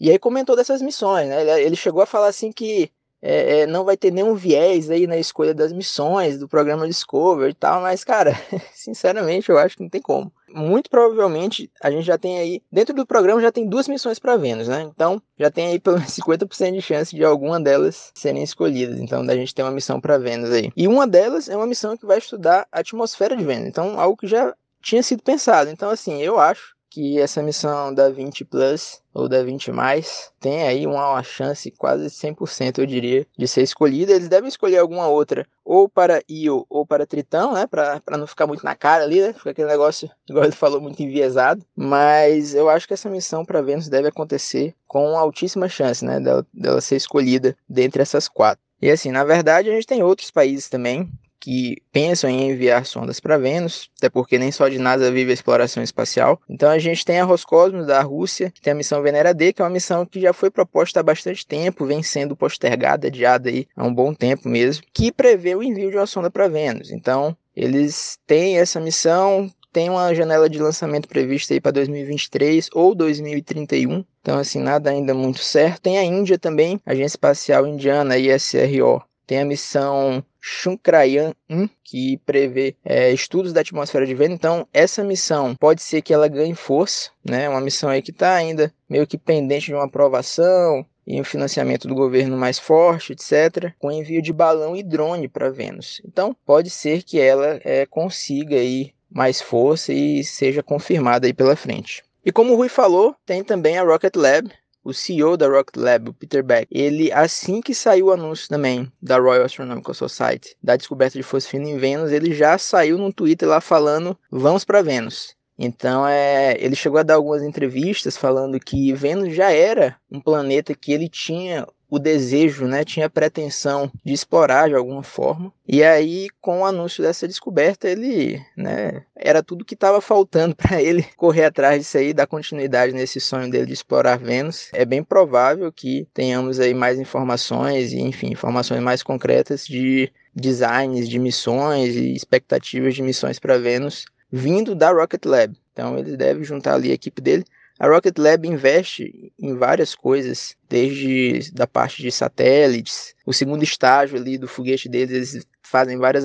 [0.00, 1.62] E aí comentou dessas missões, né?
[1.62, 2.90] Ele chegou a falar assim que
[3.20, 7.50] é, é, não vai ter nenhum viés aí na escolha das missões do programa Discovery
[7.50, 8.32] e tal, mas, cara,
[8.72, 10.32] sinceramente, eu acho que não tem como.
[10.48, 14.36] Muito provavelmente a gente já tem aí, dentro do programa já tem duas missões para
[14.36, 14.82] Vênus, né?
[14.82, 18.98] Então já tem aí pelo menos 50% de chance de alguma delas serem escolhidas.
[18.98, 20.72] Então da gente ter uma missão para Vênus aí.
[20.74, 23.68] E uma delas é uma missão que vai estudar a atmosfera de Vênus.
[23.68, 25.70] Então algo que já tinha sido pensado.
[25.70, 30.62] Então, assim, eu acho que essa missão da 20 Plus ou da 20 mais tem
[30.62, 34.12] aí uma, chance quase 100%, eu diria, de ser escolhida.
[34.12, 38.46] Eles devem escolher alguma outra, ou para Io ou para Tritão, né, para não ficar
[38.46, 41.64] muito na cara ali, né, fica aquele negócio, igual ele falou, muito enviesado.
[41.76, 46.46] Mas eu acho que essa missão para Vênus deve acontecer com altíssima chance, né, dela,
[46.52, 48.62] dela ser escolhida dentre essas quatro.
[48.80, 51.10] E assim, na verdade, a gente tem outros países também
[51.40, 55.34] que pensam em enviar sondas para Vênus, até porque nem só de NASA vive a
[55.34, 56.40] exploração espacial.
[56.48, 59.62] Então a gente tem a Roscosmos da Rússia, que tem a missão Venera D, que
[59.62, 63.66] é uma missão que já foi proposta há bastante tempo, vem sendo postergada, adiada aí
[63.76, 66.90] há um bom tempo mesmo, que prevê o envio de uma sonda para Vênus.
[66.90, 72.94] Então eles têm essa missão, tem uma janela de lançamento prevista aí para 2023 ou
[72.94, 74.04] 2031.
[74.20, 75.82] Então, assim, nada ainda muito certo.
[75.82, 82.74] Tem a Índia também, Agência Espacial Indiana, ISRO, tem a missão Chandrayaan 1, que prevê
[82.82, 84.36] é, estudos da atmosfera de Vênus.
[84.36, 87.46] Então, essa missão pode ser que ela ganhe força, né?
[87.46, 91.86] Uma missão aí que está ainda meio que pendente de uma aprovação e um financiamento
[91.86, 96.00] do governo mais forte, etc., com envio de balão e drone para Vênus.
[96.06, 101.54] Então, pode ser que ela é, consiga aí mais força e seja confirmada aí pela
[101.54, 102.02] frente.
[102.24, 104.50] E como o Rui falou, tem também a Rocket Lab,
[104.88, 108.90] o CEO da Rocket Lab, o Peter Beck, ele, assim que saiu o anúncio também
[109.02, 113.46] da Royal Astronomical Society, da descoberta de fosfina em Vênus, ele já saiu no Twitter
[113.46, 115.36] lá falando, vamos para Vênus.
[115.58, 120.74] Então, é, ele chegou a dar algumas entrevistas falando que Vênus já era um planeta
[120.74, 125.52] que ele tinha o desejo, né, tinha pretensão de explorar de alguma forma.
[125.66, 130.82] E aí, com o anúncio dessa descoberta, ele, né, era tudo que estava faltando para
[130.82, 134.68] ele correr atrás disso aí, dar continuidade nesse sonho dele de explorar Vênus.
[134.72, 141.08] É bem provável que tenhamos aí mais informações e, enfim, informações mais concretas de designs
[141.08, 145.56] de missões e expectativas de missões para Vênus vindo da Rocket Lab.
[145.72, 147.44] Então, ele deve juntar ali a equipe dele
[147.78, 154.18] a Rocket Lab investe em várias coisas, desde da parte de satélites, o segundo estágio
[154.18, 156.24] ali do foguete deles, eles fazem várias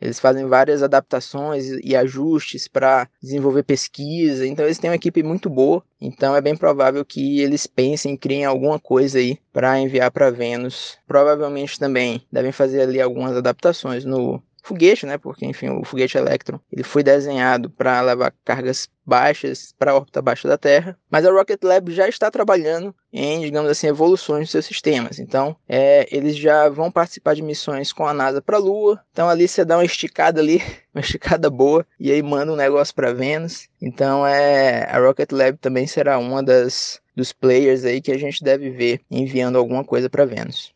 [0.00, 4.46] eles fazem várias adaptações e ajustes para desenvolver pesquisa.
[4.46, 5.82] Então eles têm uma equipe muito boa.
[5.98, 10.98] Então é bem provável que eles pensem, criem alguma coisa aí para enviar para Vênus.
[11.06, 15.18] Provavelmente também devem fazer ali algumas adaptações no foguete, né?
[15.18, 20.22] Porque, enfim, o foguete Electron ele foi desenhado para levar cargas baixas para a órbita
[20.22, 24.50] baixa da Terra, mas a Rocket Lab já está trabalhando em, digamos assim, evoluções dos
[24.50, 25.18] seus sistemas.
[25.18, 28.98] Então, é, eles já vão participar de missões com a NASA para a Lua.
[29.12, 30.62] Então, ali você dá uma esticada ali,
[30.94, 33.68] uma esticada boa, e aí manda um negócio para Vênus.
[33.82, 38.42] Então, é, a Rocket Lab também será uma das dos players aí que a gente
[38.42, 40.73] deve ver enviando alguma coisa para Vênus.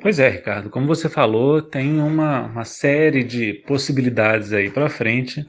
[0.00, 5.44] Pois é, Ricardo, como você falou, tem uma, uma série de possibilidades aí para frente.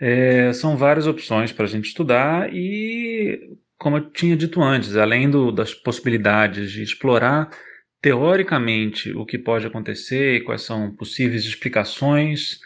[0.00, 3.38] É, são várias opções para a gente estudar e,
[3.78, 7.50] como eu tinha dito antes, além do, das possibilidades de explorar
[8.00, 12.58] teoricamente o que pode acontecer e quais são possíveis explicações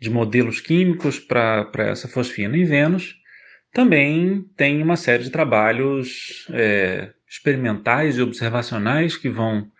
[0.00, 3.16] de modelos químicos para essa fosfina em Vênus,
[3.72, 9.71] também tem uma série de trabalhos é, experimentais e observacionais que vão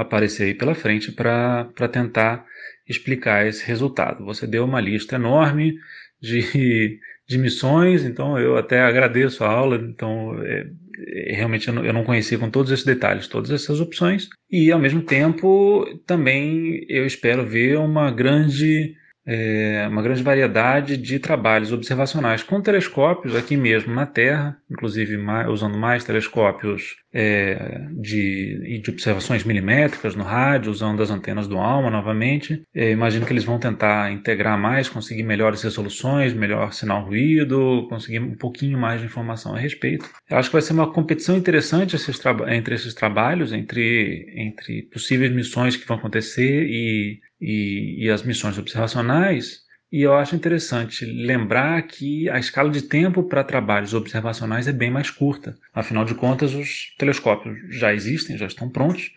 [0.00, 2.44] aparecer aí pela frente para tentar
[2.88, 4.24] explicar esse resultado.
[4.24, 5.76] Você deu uma lista enorme
[6.20, 6.98] de,
[7.28, 10.66] de missões, então eu até agradeço a aula, então é,
[10.98, 14.72] é, realmente eu não, eu não conhecia com todos esses detalhes, todas essas opções, e
[14.72, 18.94] ao mesmo tempo também eu espero ver uma grande
[19.32, 25.48] é, uma grande variedade de trabalhos observacionais com telescópios aqui mesmo na Terra, inclusive mais,
[25.48, 31.90] usando mais telescópios é, de, de, observações milimétricas no rádio, usando as antenas do ALMA
[31.90, 32.64] novamente.
[32.74, 38.18] É, imagino que eles vão tentar integrar mais, conseguir melhores resoluções, melhor sinal ruído, conseguir
[38.18, 40.10] um pouquinho mais de informação a respeito.
[40.28, 45.30] Eu acho que vai ser uma competição interessante esses entre esses trabalhos, entre, entre possíveis
[45.30, 49.60] missões que vão acontecer e e, e as missões observacionais.
[49.92, 54.90] E eu acho interessante lembrar que a escala de tempo para trabalhos observacionais é bem
[54.90, 55.56] mais curta.
[55.74, 59.10] Afinal de contas, os telescópios já existem, já estão prontos,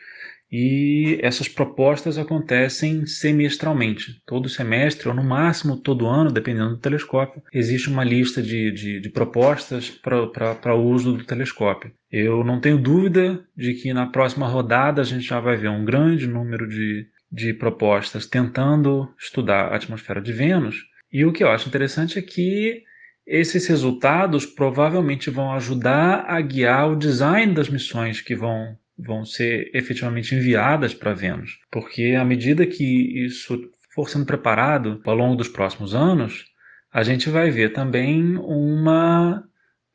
[0.56, 4.22] e essas propostas acontecem semestralmente.
[4.24, 9.00] Todo semestre, ou no máximo todo ano, dependendo do telescópio, existe uma lista de, de,
[9.00, 11.92] de propostas para o uso do telescópio.
[12.12, 15.84] Eu não tenho dúvida de que na próxima rodada a gente já vai ver um
[15.84, 20.86] grande número de, de propostas tentando estudar a atmosfera de Vênus.
[21.12, 22.84] E o que eu acho interessante é que
[23.26, 29.72] esses resultados provavelmente vão ajudar a guiar o design das missões que vão, vão ser
[29.74, 31.58] efetivamente enviadas para Vênus.
[31.72, 33.60] Porque à medida que isso
[33.96, 36.46] for sendo preparado ao longo dos próximos anos,
[36.92, 39.44] a gente vai ver também uma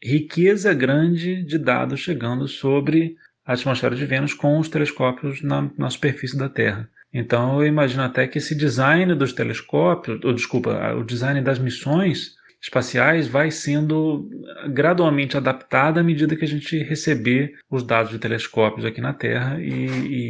[0.03, 3.15] riqueza grande de dados chegando sobre
[3.47, 6.91] a atmosfera de Vênus com os telescópios na, na superfície da Terra.
[7.13, 12.37] Então eu imagino até que esse design dos telescópios, ou desculpa, o design das missões
[12.61, 14.29] espaciais vai sendo
[14.71, 19.61] gradualmente adaptado à medida que a gente receber os dados de telescópios aqui na Terra
[19.61, 19.87] e,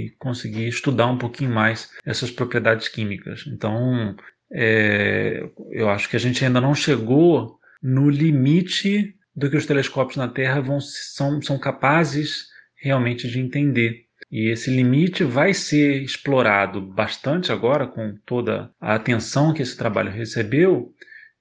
[0.06, 3.44] e conseguir estudar um pouquinho mais essas propriedades químicas.
[3.46, 4.14] Então
[4.52, 10.16] é, eu acho que a gente ainda não chegou no limite do que os telescópios
[10.16, 14.07] na Terra vão, são, são capazes realmente de entender.
[14.30, 20.10] E esse limite vai ser explorado bastante agora, com toda a atenção que esse trabalho
[20.10, 20.92] recebeu.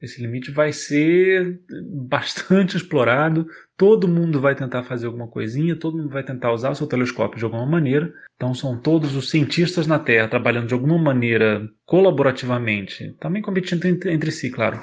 [0.02, 1.60] Esse limite vai ser
[1.92, 3.46] bastante explorado.
[3.76, 7.40] Todo mundo vai tentar fazer alguma coisinha, todo mundo vai tentar usar o seu telescópio
[7.40, 8.14] de alguma maneira.
[8.36, 14.32] Então, são todos os cientistas na Terra trabalhando de alguma maneira colaborativamente, também competindo entre,
[14.32, 14.80] si, claro,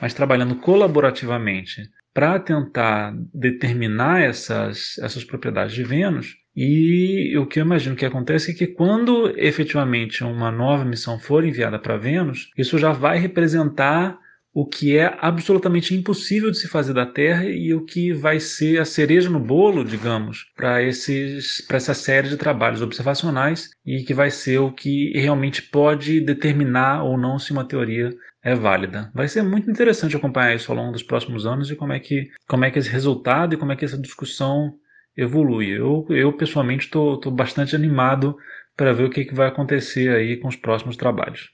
[0.00, 1.82] mas trabalhando colaborativamente
[2.12, 8.52] para tentar determinar essas, essas propriedades de Vênus e o que eu imagino que acontece
[8.52, 14.18] é que quando efetivamente uma nova missão for enviada para Vênus, isso já vai representar
[14.54, 18.80] o que é absolutamente impossível de se fazer da Terra e o que vai ser
[18.80, 24.58] a cereja no bolo, digamos, para essa série de trabalhos observacionais e que vai ser
[24.58, 29.10] o que realmente pode determinar ou não se uma teoria é válida.
[29.12, 32.30] Vai ser muito interessante acompanhar isso ao longo dos próximos anos e como é que,
[32.46, 34.74] como é que esse resultado e como é que essa discussão
[35.16, 35.68] evolui.
[35.68, 38.36] Eu, eu pessoalmente estou bastante animado
[38.76, 41.50] para ver o que, que vai acontecer aí com os próximos trabalhos.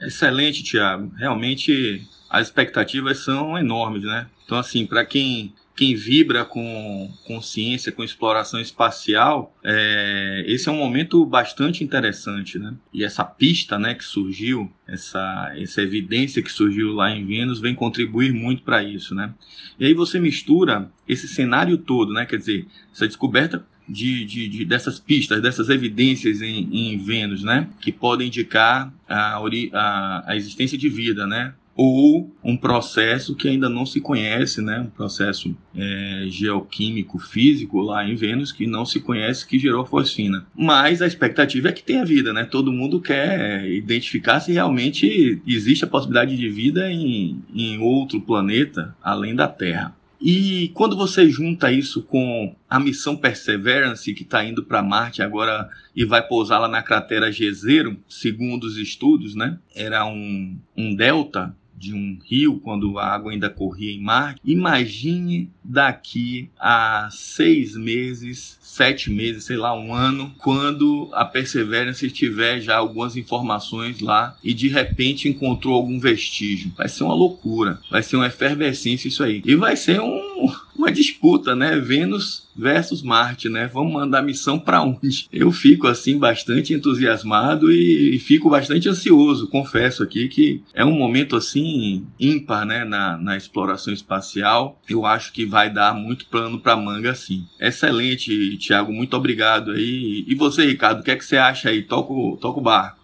[0.00, 1.12] Excelente, Tiago.
[1.16, 4.26] Realmente as expectativas são enormes, né?
[4.44, 10.76] Então, assim, para quem quem vibra com consciência, com exploração espacial, é, esse é um
[10.76, 12.74] momento bastante interessante, né?
[12.92, 17.76] E essa pista, né, que surgiu, essa, essa evidência que surgiu lá em Vênus, vem
[17.76, 19.32] contribuir muito para isso, né?
[19.78, 22.26] E aí você mistura esse cenário todo, né?
[22.26, 27.68] Quer dizer, essa descoberta de, de, de, dessas pistas, dessas evidências em, em Vênus, né,
[27.80, 33.68] que podem indicar a, a, a existência de vida, né, ou um processo que ainda
[33.68, 38.98] não se conhece, né, um processo é, geoquímico físico lá em Vênus que não se
[38.98, 40.44] conhece que gerou fosfina.
[40.56, 42.44] Mas a expectativa é que tenha vida, né?
[42.44, 48.96] Todo mundo quer identificar se realmente existe a possibilidade de vida em, em outro planeta
[49.00, 49.94] além da Terra.
[50.20, 55.68] E quando você junta isso com a missão Perseverance, que está indo para Marte agora
[55.94, 59.58] e vai pousar lá na cratera Jezero, segundo os estudos, né?
[59.76, 64.36] Era um, um delta de um rio quando a água ainda corria em mar.
[64.44, 72.60] Imagine daqui a seis meses, sete meses, sei lá, um ano, quando a Perseverance tiver
[72.60, 76.72] já algumas informações lá e de repente encontrou algum vestígio.
[76.76, 79.42] Vai ser uma loucura, vai ser uma efervescência isso aí.
[79.44, 81.78] E vai ser um uma disputa, né?
[81.78, 83.68] Vênus versus Marte, né?
[83.72, 85.28] Vamos mandar missão para onde?
[85.32, 89.48] Eu fico assim bastante entusiasmado e, e, fico bastante ansioso.
[89.48, 92.84] Confesso aqui que é um momento assim ímpar, né?
[92.84, 94.80] Na, na exploração espacial.
[94.88, 97.46] Eu acho que vai dar muito plano para manga, sim.
[97.60, 98.92] Excelente, Tiago.
[98.92, 100.24] Muito obrigado aí.
[100.26, 101.82] E você, Ricardo, o que é que você acha aí?
[101.82, 102.98] Toca o, barco.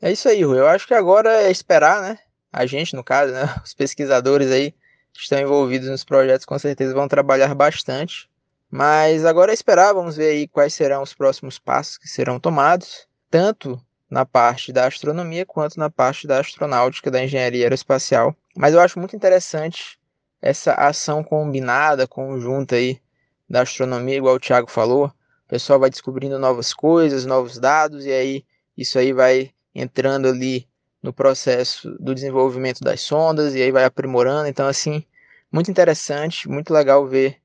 [0.00, 0.58] É isso aí, Rui.
[0.58, 2.18] Eu acho que agora é esperar, né?
[2.52, 3.54] A gente, no caso, né?
[3.64, 4.74] Os pesquisadores aí
[5.16, 8.28] que estão envolvidos nos projetos com certeza vão trabalhar bastante.
[8.70, 13.06] Mas agora é esperar, vamos ver aí quais serão os próximos passos que serão tomados,
[13.30, 18.34] tanto na parte da astronomia quanto na parte da astronáutica, da engenharia aeroespacial.
[18.56, 19.98] Mas eu acho muito interessante
[20.40, 23.00] essa ação combinada, conjunta aí
[23.48, 25.06] da astronomia, igual o Thiago falou.
[25.06, 28.44] O pessoal vai descobrindo novas coisas, novos dados, e aí
[28.76, 30.68] isso aí vai entrando ali
[31.02, 34.48] no processo do desenvolvimento das sondas e aí vai aprimorando.
[34.48, 35.04] Então, assim,
[35.50, 37.36] muito interessante, muito legal ver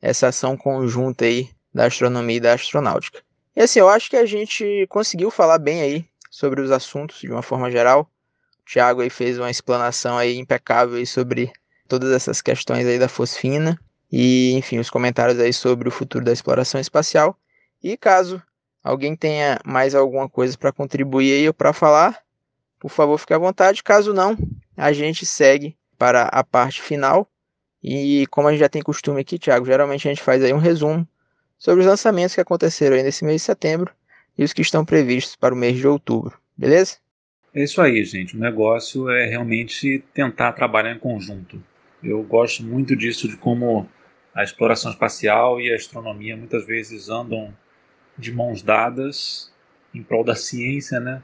[0.00, 3.20] essa ação conjunta aí da astronomia e da astronáutica.
[3.54, 7.30] E assim, eu acho que a gente conseguiu falar bem aí sobre os assuntos de
[7.30, 8.10] uma forma geral.
[8.60, 11.52] O Thiago aí fez uma explanação aí impecável aí sobre
[11.88, 13.78] todas essas questões aí da fosfina
[14.10, 17.36] e, enfim, os comentários aí sobre o futuro da exploração espacial.
[17.82, 18.42] E caso
[18.82, 22.18] alguém tenha mais alguma coisa para contribuir aí ou para falar,
[22.80, 23.82] por favor, fique à vontade.
[23.82, 24.36] Caso não,
[24.76, 27.30] a gente segue para a parte final.
[27.82, 30.58] E como a gente já tem costume aqui, Thiago, geralmente a gente faz aí um
[30.58, 31.06] resumo
[31.58, 33.94] sobre os lançamentos que aconteceram aí nesse mês de setembro
[34.36, 36.38] e os que estão previstos para o mês de outubro.
[36.56, 36.96] Beleza?
[37.54, 38.36] É isso aí, gente.
[38.36, 41.62] O negócio é realmente tentar trabalhar em conjunto.
[42.02, 43.88] Eu gosto muito disso, de como
[44.34, 47.54] a exploração espacial e a astronomia muitas vezes andam
[48.16, 49.52] de mãos dadas
[49.94, 51.22] em prol da ciência, né?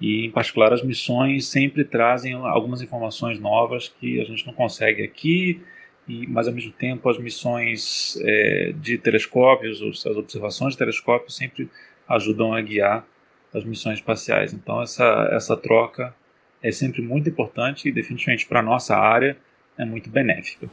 [0.00, 5.02] E, em particular, as missões sempre trazem algumas informações novas que a gente não consegue
[5.02, 5.62] aqui,
[6.06, 11.68] e, mas, ao mesmo tempo, as missões é, de telescópios, as observações de telescópios, sempre
[12.08, 13.06] ajudam a guiar
[13.52, 14.52] as missões espaciais.
[14.52, 16.14] Então, essa, essa troca
[16.62, 19.36] é sempre muito importante e, definitivamente, para a nossa área,
[19.78, 20.68] é muito benéfica.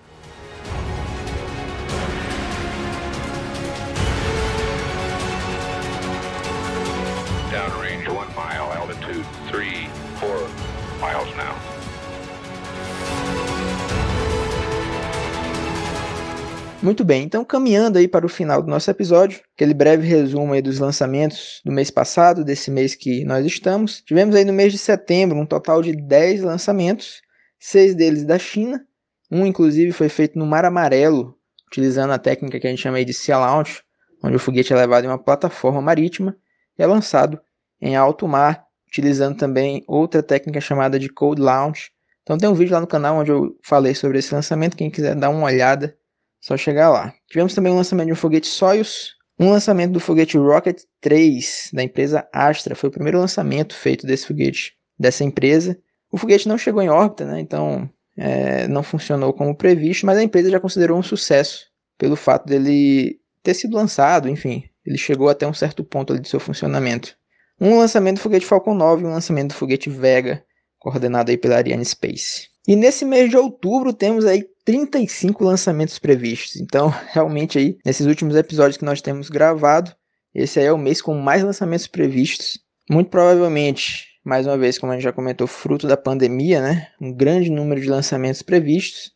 [16.83, 20.61] Muito bem, então caminhando aí para o final do nosso episódio, aquele breve resumo aí
[20.61, 24.01] dos lançamentos do mês passado, desse mês que nós estamos.
[24.01, 27.21] Tivemos aí no mês de setembro um total de 10 lançamentos,
[27.57, 28.85] seis deles da China,
[29.31, 33.05] um inclusive foi feito no Mar Amarelo, utilizando a técnica que a gente chama aí
[33.05, 33.81] de Sea Launch,
[34.21, 36.35] onde o foguete é levado em uma plataforma marítima
[36.77, 37.39] e é lançado
[37.81, 41.91] em alto mar, utilizando também outra técnica chamada de Cold Launch.
[42.21, 45.15] Então tem um vídeo lá no canal onde eu falei sobre esse lançamento, quem quiser
[45.15, 45.97] dar uma olhada
[46.39, 47.11] só chegar lá.
[47.27, 51.81] Tivemos também o lançamento de um foguete Soyuz, um lançamento do foguete Rocket 3 da
[51.81, 52.75] empresa Astra.
[52.75, 55.77] Foi o primeiro lançamento feito desse foguete dessa empresa.
[56.11, 57.39] O foguete não chegou em órbita, né?
[57.39, 61.65] Então é, não funcionou como previsto, mas a empresa já considerou um sucesso
[61.97, 66.29] pelo fato dele ter sido lançado, enfim, ele chegou até um certo ponto ali de
[66.29, 67.17] seu funcionamento.
[67.65, 70.43] Um lançamento do foguete Falcon 9 e um lançamento do foguete Vega,
[70.77, 72.49] coordenado aí pela Ariane Space.
[72.67, 76.57] E nesse mês de outubro temos aí 35 lançamentos previstos.
[76.57, 79.95] Então, realmente aí, nesses últimos episódios que nós temos gravado,
[80.35, 82.59] esse aí é o mês com mais lançamentos previstos.
[82.91, 86.89] Muito provavelmente, mais uma vez, como a gente já comentou, fruto da pandemia, né?
[86.99, 89.13] Um grande número de lançamentos previstos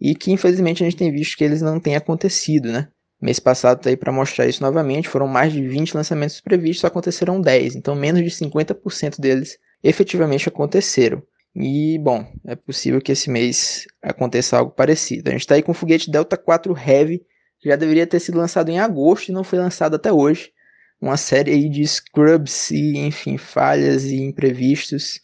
[0.00, 2.86] e que infelizmente a gente tem visto que eles não têm acontecido, né?
[3.20, 6.86] Mês passado tá aí para mostrar isso novamente, foram mais de 20 lançamentos previstos, só
[6.86, 11.22] aconteceram 10, então menos de 50% deles efetivamente aconteceram.
[11.54, 15.28] E, bom, é possível que esse mês aconteça algo parecido.
[15.28, 17.20] A gente está aí com o foguete Delta 4 Heavy,
[17.64, 20.52] já deveria ter sido lançado em agosto e não foi lançado até hoje.
[21.00, 25.20] Uma série aí de scrubs e, enfim, falhas e imprevistos.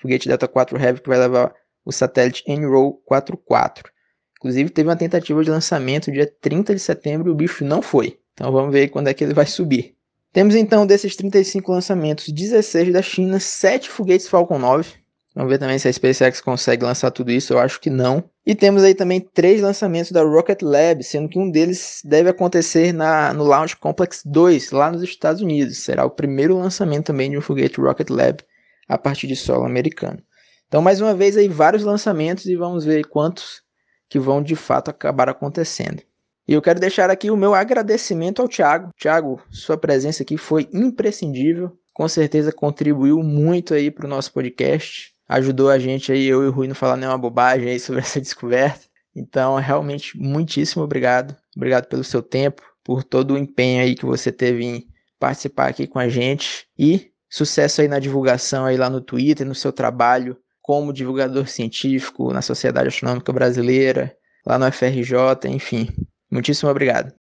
[0.00, 3.92] Foguete Delta 4 Heavy que vai levar o satélite NROW 44.
[4.38, 8.18] Inclusive, teve uma tentativa de lançamento dia 30 de setembro e o bicho não foi.
[8.34, 9.94] Então vamos ver quando é que ele vai subir.
[10.32, 14.92] Temos então desses 35 lançamentos, 16 da China, 7 foguetes Falcon 9.
[15.34, 18.24] Vamos ver também se a SpaceX consegue lançar tudo isso, eu acho que não.
[18.44, 22.92] E temos aí também três lançamentos da Rocket Lab, sendo que um deles deve acontecer
[22.92, 25.78] na, no Launch Complex 2, lá nos Estados Unidos.
[25.78, 28.42] Será o primeiro lançamento também de um foguete Rocket Lab
[28.88, 30.22] a partir de solo americano.
[30.68, 33.62] Então, mais uma vez aí vários lançamentos e vamos ver quantos
[34.08, 36.02] que vão de fato acabar acontecendo.
[36.48, 38.90] E eu quero deixar aqui o meu agradecimento ao Thiago.
[38.96, 41.76] Thiago, sua presença aqui foi imprescindível.
[41.92, 45.12] Com certeza contribuiu muito aí para o nosso podcast.
[45.28, 48.20] Ajudou a gente aí, eu e o Rui, não falar nenhuma bobagem aí sobre essa
[48.20, 48.86] descoberta.
[49.14, 51.34] Então, realmente, muitíssimo obrigado.
[51.56, 54.86] Obrigado pelo seu tempo, por todo o empenho aí que você teve em
[55.18, 56.68] participar aqui com a gente.
[56.78, 60.36] E sucesso aí na divulgação aí lá no Twitter, no seu trabalho
[60.66, 64.12] como divulgador científico na Sociedade Astronômica Brasileira,
[64.44, 65.14] lá no FRJ,
[65.46, 65.88] enfim.
[66.28, 67.14] Muitíssimo obrigado.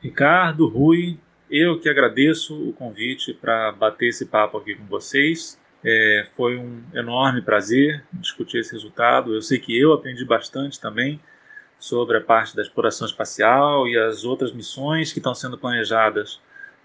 [0.00, 1.16] Ricardo, Rui,
[1.48, 5.56] eu que agradeço o convite para bater esse papo aqui com vocês.
[5.84, 9.32] É, foi um enorme prazer discutir esse resultado.
[9.32, 11.20] Eu sei que eu aprendi bastante também
[11.78, 16.40] sobre a parte da exploração espacial e as outras missões que estão sendo planejadas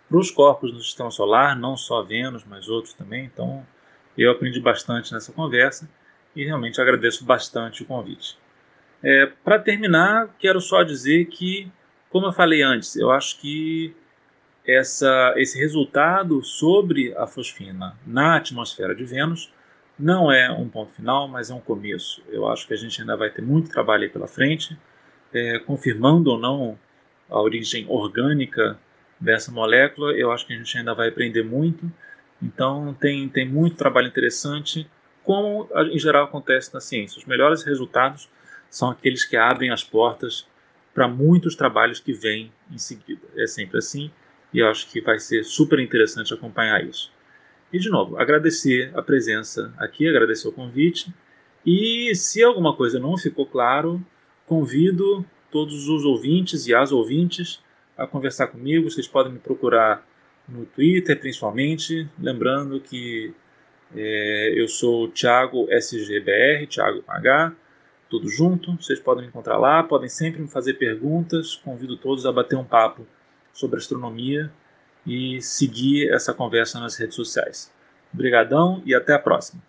[0.08, 3.26] para os corpos do sistema solar, não só Vênus, mas outros também.
[3.26, 3.66] Então,
[4.24, 5.90] eu aprendi bastante nessa conversa
[6.36, 8.38] e realmente agradeço bastante o convite.
[9.04, 11.72] É, Para terminar, quero só dizer que,
[12.10, 13.96] como eu falei antes, eu acho que
[14.66, 19.52] essa, esse resultado sobre a fosfina na atmosfera de Vênus
[19.98, 22.22] não é um ponto final, mas é um começo.
[22.28, 24.78] Eu acho que a gente ainda vai ter muito trabalho aí pela frente,
[25.34, 26.78] é, confirmando ou não
[27.30, 28.78] a origem orgânica
[29.20, 30.12] dessa molécula.
[30.12, 31.92] Eu acho que a gente ainda vai aprender muito
[32.42, 34.90] então tem, tem muito trabalho interessante,
[35.24, 37.20] como em geral acontece na ciência.
[37.20, 38.30] Os melhores resultados
[38.70, 40.48] são aqueles que abrem as portas
[40.94, 43.22] para muitos trabalhos que vêm em seguida.
[43.36, 44.12] É sempre assim
[44.54, 47.12] e eu acho que vai ser super interessante acompanhar isso.
[47.72, 51.14] E de novo, agradecer a presença aqui, agradecer o convite.
[51.66, 54.04] E se alguma coisa não ficou claro,
[54.46, 57.62] convido todos os ouvintes e as ouvintes
[57.98, 58.90] a conversar comigo.
[58.90, 60.08] Vocês podem me procurar
[60.48, 62.10] no Twitter principalmente.
[62.20, 63.34] Lembrando que
[63.96, 67.56] é, eu sou Thiago SGBR, Thiago H,
[68.10, 68.76] tudo junto.
[68.82, 71.56] Vocês podem me encontrar lá, podem sempre me fazer perguntas.
[71.56, 73.06] Convido todos a bater um papo
[73.54, 74.52] sobre astronomia
[75.06, 77.72] e seguir essa conversa nas redes sociais.
[78.14, 79.62] Obrigadão e até a próxima.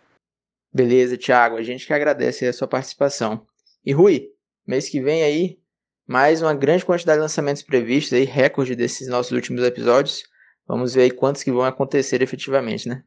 [0.72, 1.56] Beleza, Thiago.
[1.56, 3.46] A gente que agradece a sua participação.
[3.84, 4.28] E Rui,
[4.66, 5.58] mês que vem aí,
[6.06, 10.22] mais uma grande quantidade de lançamentos previstos aí, recorde desses nossos últimos episódios.
[10.68, 13.02] Vamos ver aí quantos que vão acontecer efetivamente, né?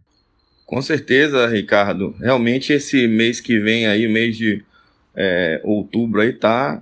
[0.66, 2.16] Com certeza, Ricardo.
[2.20, 4.64] Realmente esse mês que vem aí, mês de
[5.16, 6.82] é, outubro aí, tá,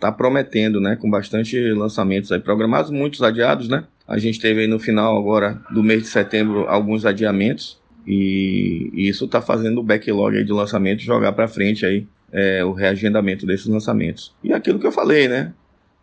[0.00, 0.96] tá prometendo, né?
[0.96, 3.84] Com bastante lançamentos aí programados, muitos adiados, né?
[4.08, 9.08] A gente teve aí no final agora do mês de setembro alguns adiamentos e, e
[9.08, 13.46] isso tá fazendo o backlog aí de lançamentos jogar para frente aí é, o reagendamento
[13.46, 14.34] desses lançamentos.
[14.42, 15.52] E aquilo que eu falei, né?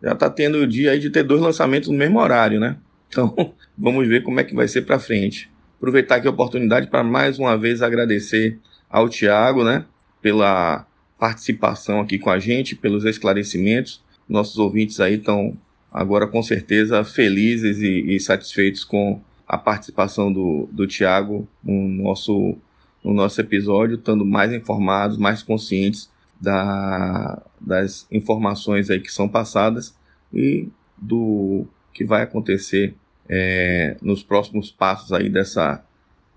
[0.02, 2.76] Já tá tendo o dia aí de ter dois lançamentos no mesmo horário, né?
[3.14, 5.48] Então, vamos ver como é que vai ser para frente.
[5.76, 8.58] Aproveitar aqui a oportunidade para mais uma vez agradecer
[8.90, 9.84] ao Tiago, né,
[10.20, 10.84] pela
[11.18, 14.02] participação aqui com a gente, pelos esclarecimentos.
[14.28, 15.56] Nossos ouvintes aí estão
[15.92, 22.56] agora com certeza felizes e, e, satisfeitos com a participação do, do Tiago no nosso,
[23.04, 26.10] no nosso episódio, estando mais informados, mais conscientes
[26.40, 29.94] da, das informações aí que são passadas
[30.32, 32.94] e do que vai acontecer
[33.28, 35.84] é, nos próximos passos aí dessa,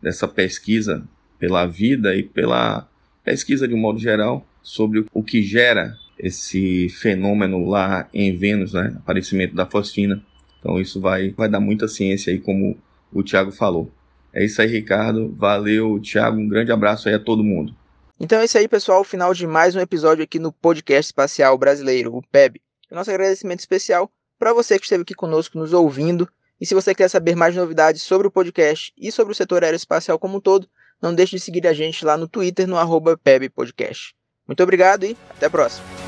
[0.02, 1.04] dessa pesquisa
[1.40, 2.88] pela vida e pela
[3.24, 8.96] pesquisa de um modo geral sobre o que gera esse fenômeno lá em Vênus, né?
[8.98, 10.24] Aparecimento da fosfina.
[10.60, 12.78] Então isso vai, vai dar muita ciência aí, como
[13.14, 13.92] o Thiago falou.
[14.34, 15.34] É isso aí, Ricardo.
[15.38, 16.40] Valeu, Thiago.
[16.40, 17.76] Um grande abraço aí a todo mundo.
[18.20, 19.02] Então é isso aí, pessoal.
[19.02, 22.62] O final de mais um episódio aqui no Podcast Espacial Brasileiro, o PEB.
[22.90, 24.10] Nosso agradecimento especial
[24.40, 26.28] para você que esteve aqui conosco nos ouvindo.
[26.60, 30.18] E se você quer saber mais novidades sobre o podcast e sobre o setor aeroespacial
[30.18, 30.68] como um todo,
[31.01, 34.16] não deixe de seguir a gente lá no Twitter, no arroba PebPodcast.
[34.47, 36.07] Muito obrigado e até a próxima.